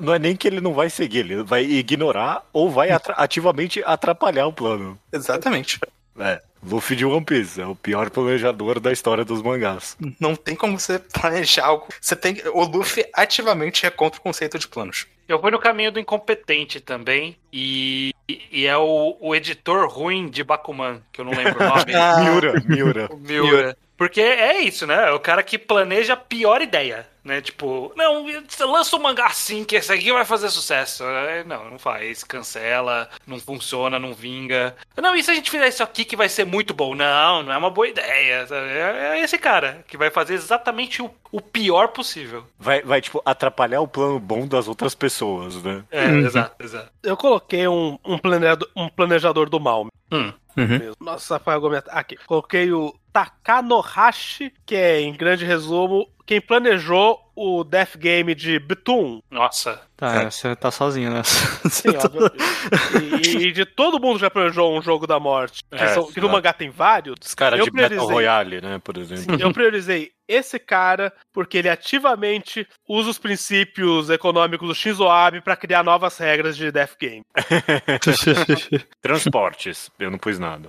[0.02, 3.82] não é nem que ele não vai seguir, ele vai ignorar ou vai atra- ativamente
[3.84, 4.98] atrapalhar o plano.
[5.12, 5.78] Exatamente.
[6.18, 9.96] É, Luffy de One Piece é o pior planejador da história dos mangás.
[10.18, 11.86] Não tem como você planejar algo.
[12.00, 15.06] Você tem, o Luffy ativamente é contra o conceito de planos.
[15.28, 17.36] Eu fui no caminho do incompetente também.
[17.52, 18.12] E,
[18.50, 21.94] e é o, o editor ruim de Bakuman, que eu não lembro o nome.
[21.94, 22.20] Ah.
[22.20, 23.08] Miura, Miura.
[23.20, 23.76] Miura.
[23.96, 25.08] Porque é isso, né?
[25.08, 27.40] É o cara que planeja a pior ideia, né?
[27.42, 28.24] Tipo, não,
[28.66, 31.04] lança um mangá assim, que esse aqui vai fazer sucesso.
[31.04, 34.74] É, Não, não faz, cancela, não funciona, não vinga.
[34.96, 36.94] Não, e se a gente fizer isso aqui que vai ser muito bom?
[36.94, 38.46] Não, não é uma boa ideia.
[38.46, 38.66] sabe?
[38.68, 42.44] É, é esse cara que vai fazer exatamente o, o pior possível.
[42.58, 45.84] Vai, vai, tipo, atrapalhar o plano bom das outras pessoas, né?
[45.90, 46.90] É, exato, exato.
[47.02, 49.86] Eu coloquei um, um, planejador, um planejador do mal.
[50.10, 50.32] Hum.
[50.56, 50.96] mesmo.
[50.98, 51.82] Nossa, Rafael Gomes.
[51.88, 52.16] Aqui.
[52.26, 59.22] Coloquei o Takanohashi, que é, em grande resumo, quem planejou o Death Game de Betum.
[59.30, 59.80] Nossa.
[59.96, 61.68] Tá, você tá sozinho nessa.
[61.70, 62.30] Sim, óbvio.
[63.24, 65.62] E, e de todo mundo já planejou um jogo da morte.
[65.70, 66.28] Que, É, são- que no exato.
[66.32, 67.14] mangá tem vários.
[67.24, 68.04] Os caras de Battle.
[68.04, 69.36] Royale, né, por exemplo.
[69.40, 75.56] Eu priorizei esse cara porque ele ativamente usa os princípios econômicos do Shinzo Abe para
[75.56, 77.24] criar novas regras de Death Game.
[79.00, 80.68] Transportes, eu não pus nada.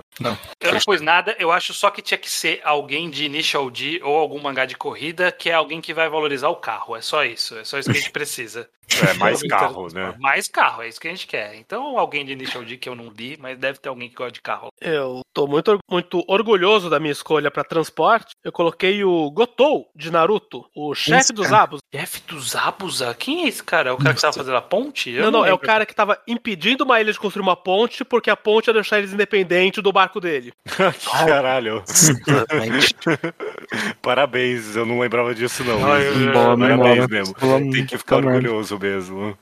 [0.60, 4.00] Eu não pus nada, eu acho só que tinha que ser alguém de Initial D
[4.02, 6.96] ou algum mangá de corrida que é alguém que vai valorizar o carro.
[6.96, 7.58] É só isso.
[7.58, 8.68] É só isso que a gente precisa.
[9.08, 10.14] É, mais carro, né?
[10.18, 11.54] Mais carro, é isso que a gente quer.
[11.56, 14.32] Então, alguém de Initial D que eu não li, mas deve ter alguém que gosta
[14.32, 14.68] de carro.
[14.80, 18.32] Eu tô muito, muito orgulhoso da minha escolha para transporte.
[18.44, 21.52] Eu coloquei o Gotou de Naruto, o chefe dos.
[21.52, 21.80] Abus.
[21.92, 23.14] Jeff dos Abusa?
[23.14, 23.90] Quem é esse cara?
[23.90, 25.10] É o cara que tava fazendo a ponte?
[25.10, 28.04] Eu não, não, é o cara que tava impedindo uma ilha de construir uma ponte
[28.04, 30.52] porque a ponte ia deixar eles independentes do barco dele.
[31.26, 31.82] Caralho.
[31.88, 32.94] Exatamente.
[34.00, 35.84] Parabéns, eu não lembrava disso não.
[35.84, 37.34] Ai, mas eu- Boa Parabéns mesmo.
[37.72, 39.36] Tem que ficar orgulhoso mesmo.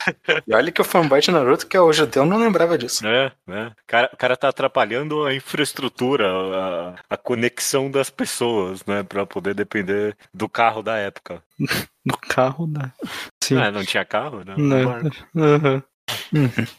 [0.47, 3.07] E olha que o fanboy de Naruto, que é o judeu, não lembrava disso.
[3.07, 3.68] É, né?
[3.68, 9.03] O cara, o cara tá atrapalhando a infraestrutura, a, a conexão das pessoas, né?
[9.03, 11.43] Pra poder depender do carro da época.
[12.09, 12.91] No carro, né?
[13.45, 13.59] Sim.
[13.59, 14.55] Ah, não tinha carro, né?
[14.57, 14.99] Não.
[15.34, 15.82] Uhum.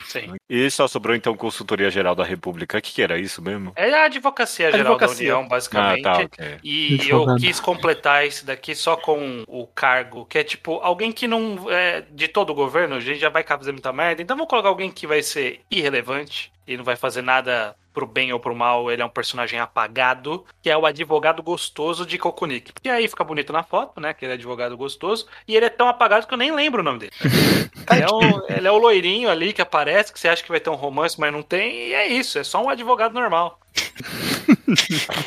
[0.05, 0.36] Sim.
[0.49, 2.77] E só sobrou então Consultoria Geral da República.
[2.77, 3.71] O que, que era isso mesmo?
[3.75, 5.30] É a Advocacia Geral Advocacia.
[5.30, 6.07] da União, basicamente.
[6.07, 6.57] Ah, tá, ok.
[6.63, 11.27] E eu quis completar esse daqui só com o cargo, que é tipo alguém que
[11.27, 14.49] não é de todo o governo, a gente já vai fazer muita merda, então vamos
[14.49, 18.56] colocar alguém que vai ser irrelevante e não vai fazer nada pro bem ou pro
[18.56, 22.72] mal, ele é um personagem apagado, que é o advogado gostoso de Kokunik.
[22.84, 25.70] E aí fica bonito na foto, né, que ele é advogado gostoso, e ele é
[25.70, 27.12] tão apagado que eu nem lembro o nome dele.
[27.92, 30.60] ele, é o, ele é o loirinho ali que aparece, que você acha que vai
[30.60, 33.60] ter um romance, mas não tem, e é isso, é só um advogado normal.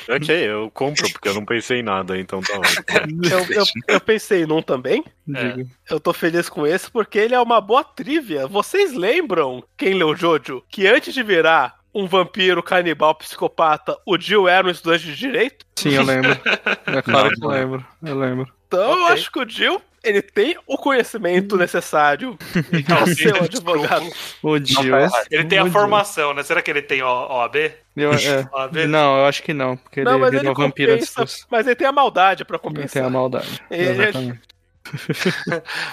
[0.09, 3.23] Ok, eu compro, porque eu não pensei em nada, então tá ótimo.
[3.31, 5.05] Eu, eu, eu pensei num também.
[5.27, 5.67] Diga.
[5.89, 8.47] Eu tô feliz com esse porque ele é uma boa trivia.
[8.47, 14.49] Vocês lembram, quem leu Jojo, que antes de virar um vampiro canibal psicopata, o Jill
[14.49, 15.65] era um estudante de direito?
[15.77, 16.31] Sim, eu lembro.
[16.87, 17.87] É claro que eu lembro.
[18.03, 18.53] Eu lembro.
[18.67, 19.13] Então eu Ok.
[19.15, 22.37] acho que o Jill, ele tem o conhecimento necessário
[22.87, 24.07] para ser um advogado.
[24.43, 24.95] O Dio.
[25.31, 26.43] Ele tem a formação, né?
[26.43, 27.57] Será que ele tem O- OAB?
[27.97, 28.49] Eu- é.
[28.53, 28.87] OAB?
[28.87, 31.47] Não, eu acho que não, porque ele Não, mas ele virou vampiro antes compensa, disso.
[31.51, 33.05] mas ele tem a maldade pra Ele tem compensar.
[33.05, 33.63] a maldade.
[33.71, 34.39] Ele-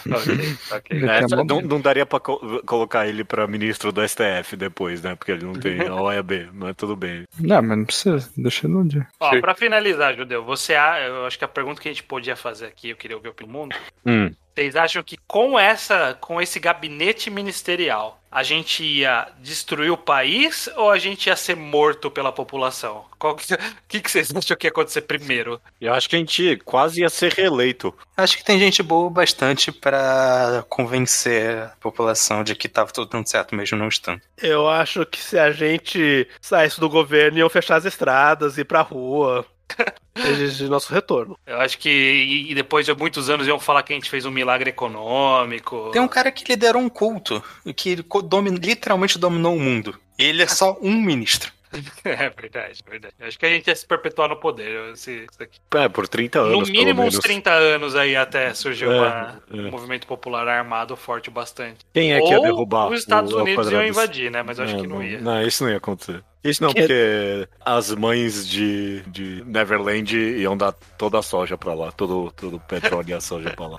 [0.06, 0.60] Exatamente.
[0.72, 0.84] Ok, ok.
[0.98, 5.16] Ele É, não, não daria pra co- colocar ele pra ministro do STF depois, né?
[5.16, 7.24] Porque ele não tem a OEB, mas tudo bem.
[7.40, 8.30] Não, mas não precisa.
[8.38, 9.08] Deixa ele no dia.
[9.20, 12.36] Ó, pra finalizar, Judeu, você, a- eu acho que a pergunta que a gente podia
[12.36, 13.76] fazer aqui, eu queria ouvir do mundo,
[14.06, 14.32] Hum.
[14.56, 20.70] Vocês acham que com essa, com esse gabinete ministerial, a gente ia destruir o país
[20.76, 23.06] ou a gente ia ser morto pela população?
[23.18, 23.46] Qual que,
[23.88, 25.60] que, que vocês acham que ia acontecer primeiro?
[25.80, 27.94] Eu acho que a gente quase ia ser reeleito.
[28.16, 33.28] Acho que tem gente boa bastante pra convencer a população de que tava tudo dando
[33.28, 34.22] certo mesmo não estando.
[34.38, 38.82] Eu acho que se a gente saísse do governo, iam fechar as estradas, ir pra
[38.82, 39.46] rua.
[40.16, 41.38] Exigir nosso retorno.
[41.46, 44.32] Eu acho que e, depois de muitos anos iam falar que a gente fez um
[44.32, 45.90] milagre econômico.
[45.92, 47.44] Tem um cara que liderou um culto,
[47.76, 49.96] que co- domi- literalmente dominou o mundo.
[50.18, 51.52] Ele é só um ministro.
[52.04, 53.14] É verdade, verdade.
[53.20, 54.92] Eu acho que a gente ia se perpetuar no poder.
[54.94, 55.60] esse- isso aqui.
[55.76, 56.70] É, por 30 No anos.
[56.72, 57.20] pelo mínimo uns menos.
[57.20, 59.56] 30 anos aí até surgir É, uma- é.
[59.56, 61.78] um movimento popular armado forte bastante.
[61.94, 62.90] Quem é que ia Ou derrubar?
[62.92, 64.42] os Estados o- Unidos iam invadir, né?
[64.42, 65.22] Mas eu acho que não ia.
[65.22, 66.24] Não, isso não ia acontecer.
[66.44, 71.74] Isso não, Que- porque as mães de, de Neverland iam dar toda a soja pra
[71.74, 73.78] lá, todo, todo o petróleo e a soja pra lá.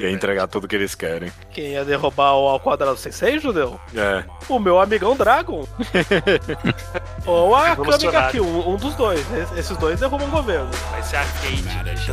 [0.00, 1.30] Ia entregar tudo que eles querem.
[1.52, 3.78] Quem ia derrubar o ao quadrado sensei, judeu?
[3.94, 4.24] É.
[4.48, 5.64] O meu amigão Dragon.
[7.26, 8.10] Ou a Revolucionário.
[8.10, 9.20] Kamiga Kill, um, um dos dois.
[9.32, 10.70] Es- Esses dois derrubam o governo.
[10.90, 11.84] Vai ser a Kate.
[11.84, 12.12] Deixa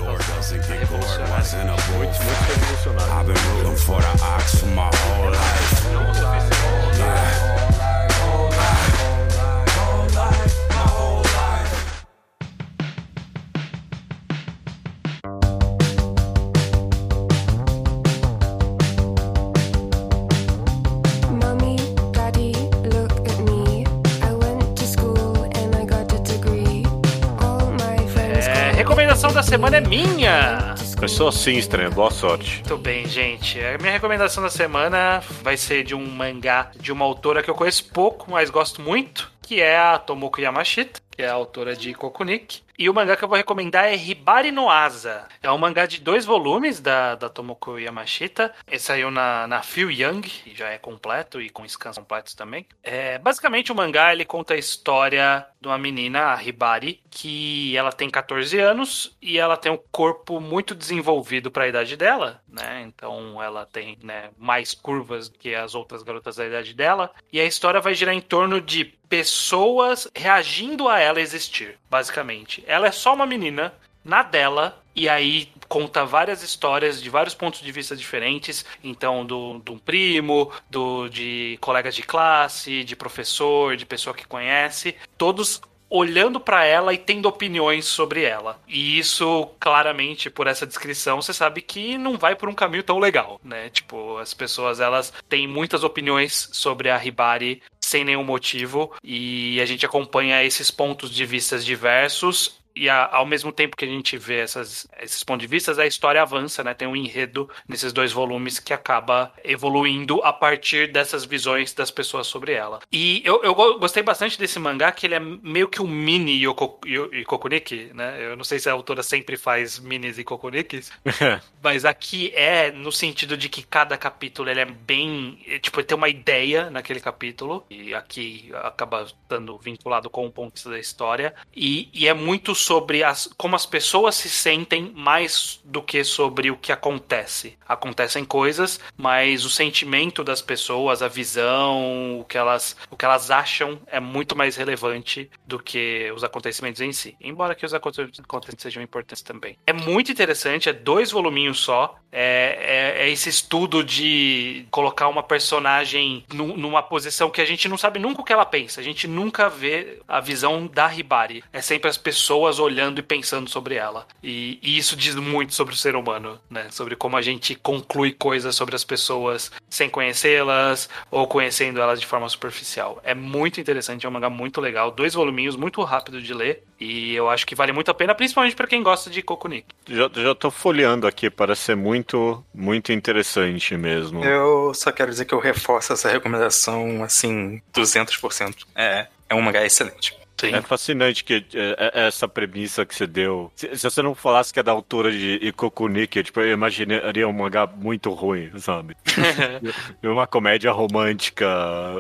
[29.48, 30.76] semana é minha.
[31.08, 31.90] Sou assim, estranho.
[31.90, 32.56] Boa sorte.
[32.56, 33.58] Muito bem, gente.
[33.62, 37.56] A minha recomendação da semana vai ser de um mangá de uma autora que eu
[37.56, 41.94] conheço pouco, mas gosto muito, que é a Tomoko Yamashita, que é a autora de
[41.94, 42.62] Kokunik.
[42.78, 45.28] E o mangá que eu vou recomendar é Hibari no Asa.
[45.42, 48.54] É um mangá de dois volumes da, da Tomoko Yamashita.
[48.68, 52.68] Ele saiu na, na Feel Young, e já é completo e com scans completos também.
[52.84, 57.92] É, basicamente, o mangá ele conta a história de uma menina, a Hibari, que ela
[57.92, 62.84] tem 14 anos e ela tem um corpo muito desenvolvido para a idade dela, né?
[62.88, 67.12] Então ela tem né, mais curvas que as outras garotas da idade dela.
[67.34, 72.64] E a história vai girar em torno de pessoas reagindo a ela existir, basicamente.
[72.68, 77.62] Ela é só uma menina na dela e aí conta várias histórias de vários pontos
[77.62, 78.66] de vista diferentes.
[78.84, 84.96] Então, do, um primo, do de colegas de classe, de professor, de pessoa que conhece,
[85.18, 88.60] todos olhando pra ela e tendo opiniões sobre ela.
[88.68, 93.00] E isso, claramente, por essa descrição, você sabe que não vai por um caminho tão
[93.00, 93.70] legal, né?
[93.70, 99.66] Tipo, as pessoas, elas têm muitas opiniões sobre a Hibari sem nenhum motivo e a
[99.66, 104.18] gente acompanha esses pontos de vistas diversos e a- ao mesmo tempo que a gente
[104.18, 106.74] vê essas, esses pontos de vista, a história avança, né?
[106.74, 112.28] Tem um enredo nesses dois volumes que acaba evoluindo a partir dessas visões das pessoas
[112.28, 112.80] sobre ela.
[112.92, 116.44] E eu, eu go- gostei bastante desse mangá, que ele é meio que um mini
[116.44, 118.18] Yoko, Yo- Yokokuniki, né?
[118.32, 120.92] Eu não sei se a autora sempre faz minis e Kokunikis,
[121.62, 125.40] mas aqui é no sentido de que cada capítulo ele é bem.
[125.48, 127.66] é, Tipo, ele tem uma ideia naquele capítulo.
[127.70, 131.34] E aqui acaba estando vinculado com o ponto da história.
[131.56, 136.52] E, e é muito sobre as, como as pessoas se sentem mais do que sobre
[136.52, 137.58] o que acontece.
[137.68, 143.32] Acontecem coisas, mas o sentimento das pessoas, a visão, o que elas, o que elas
[143.32, 147.16] acham é muito mais relevante do que os acontecimentos em si.
[147.22, 149.58] Embora que os acontecimentos sejam importantes também.
[149.66, 151.96] É muito interessante, é dois voluminhos só.
[152.12, 157.68] É, é- é esse estudo de colocar uma personagem nu- numa posição que a gente
[157.68, 158.82] não sabe nunca o que ela pensa.
[158.82, 161.44] A gente nunca vê a visão da Hibari.
[161.54, 164.06] É sempre as pessoas olhando e pensando sobre ela.
[164.24, 166.68] E, e isso diz muito sobre o ser humano, né?
[166.72, 172.06] Sobre como a gente conclui coisas sobre as pessoas sem conhecê-las ou conhecendo elas de
[172.06, 173.00] forma superficial.
[173.04, 174.92] É muito interessante, é um mangá muito legal.
[174.92, 176.64] Dois voluminhos, muito rápido de ler.
[176.80, 179.66] E eu acho que vale muito a pena, principalmente pra quem gosta de Kokunik.
[179.90, 184.24] Já, já tô folheando aqui, parece ser muito, muito interessante mesmo.
[184.24, 188.66] Eu só quero dizer que eu reforço essa recomendação, assim, 200%.
[188.76, 190.16] É, é um mangá excelente.
[190.40, 190.54] Sim.
[190.54, 193.52] É fascinante que é, é, essa premissa que você deu.
[193.56, 197.34] Se, se você não falasse que é da autora de Ikokunik, tipo, eu imaginaria um
[197.34, 198.96] mangá muito ruim, sabe?
[200.04, 201.48] uma comédia romântica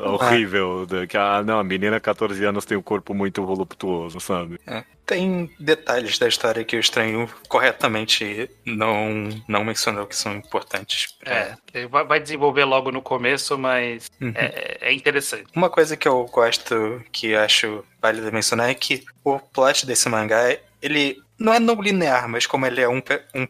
[0.05, 0.85] horrível.
[0.85, 4.59] da- que, ah, não, a menina 14 anos tem um corpo muito voluptuoso, sabe?
[4.67, 4.83] É.
[5.07, 11.13] Tem detalhes da história que o estranho corretamente não, não mencionou que são importantes.
[11.19, 14.33] pra- É, vai desenvolver logo no começo, mas Uhum.
[14.35, 15.45] é, é interessante.
[15.55, 20.57] Uma coisa que eu gosto, que acho válido mencionar, é que o plot desse mangá,
[20.81, 22.97] ele não é não linear, mas como ele é um,
[23.33, 23.47] um,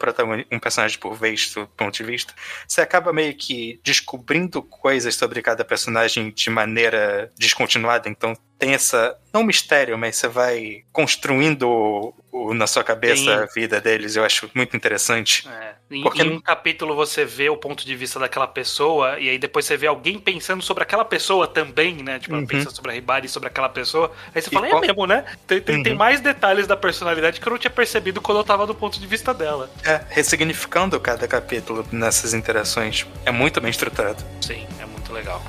[0.52, 2.34] um personagem por vez, do ponto de vista,
[2.68, 8.10] você acaba meio que descobrindo coisas sobre cada personagem de maneira descontinuada.
[8.10, 13.30] Então tem essa, não mistério, mas você vai construindo o- o- na sua cabeça Sim.
[13.30, 14.16] a vida deles.
[14.16, 15.48] Eu acho muito interessante.
[15.48, 15.76] É.
[15.90, 19.38] Em, Porque- em um capítulo você vê o ponto de vista daquela pessoa, e aí
[19.38, 22.20] depois você vê alguém pensando sobre aquela pessoa também, né?
[22.20, 22.46] Tipo, Uhum.
[22.46, 24.12] pensa sobre a Ribari e sobre aquela pessoa.
[24.36, 25.24] Aí você E fala, qual- é mesmo, né?
[25.46, 25.98] Tem, tem, tem Uhum.
[26.00, 29.08] mais detalhes da personalidade que eu não tinha percebido quando eu tava do ponto de
[29.08, 29.70] vista dela.
[29.86, 33.06] É, ressignificando cada capítulo nessas interações.
[33.26, 34.24] É muito bem estruturado.
[34.42, 35.42] Sim, é muito legal.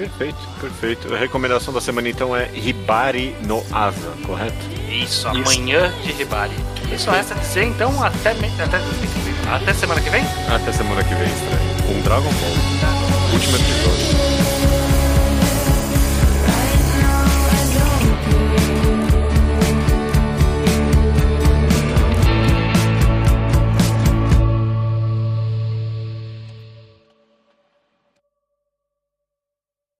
[0.00, 1.14] Perfeito, perfeito.
[1.14, 4.56] A recomendação da semana então é Hibari no Asa, correto?
[4.88, 6.54] Isso, amanhã de Ribari.
[6.90, 8.78] Isso resta dizer, então, até, me- até,
[9.54, 10.22] até semana que vem?
[10.48, 11.82] Até semana que vem, estranho.
[11.86, 13.32] Com Dragon Ball.
[13.34, 14.09] Último episódio.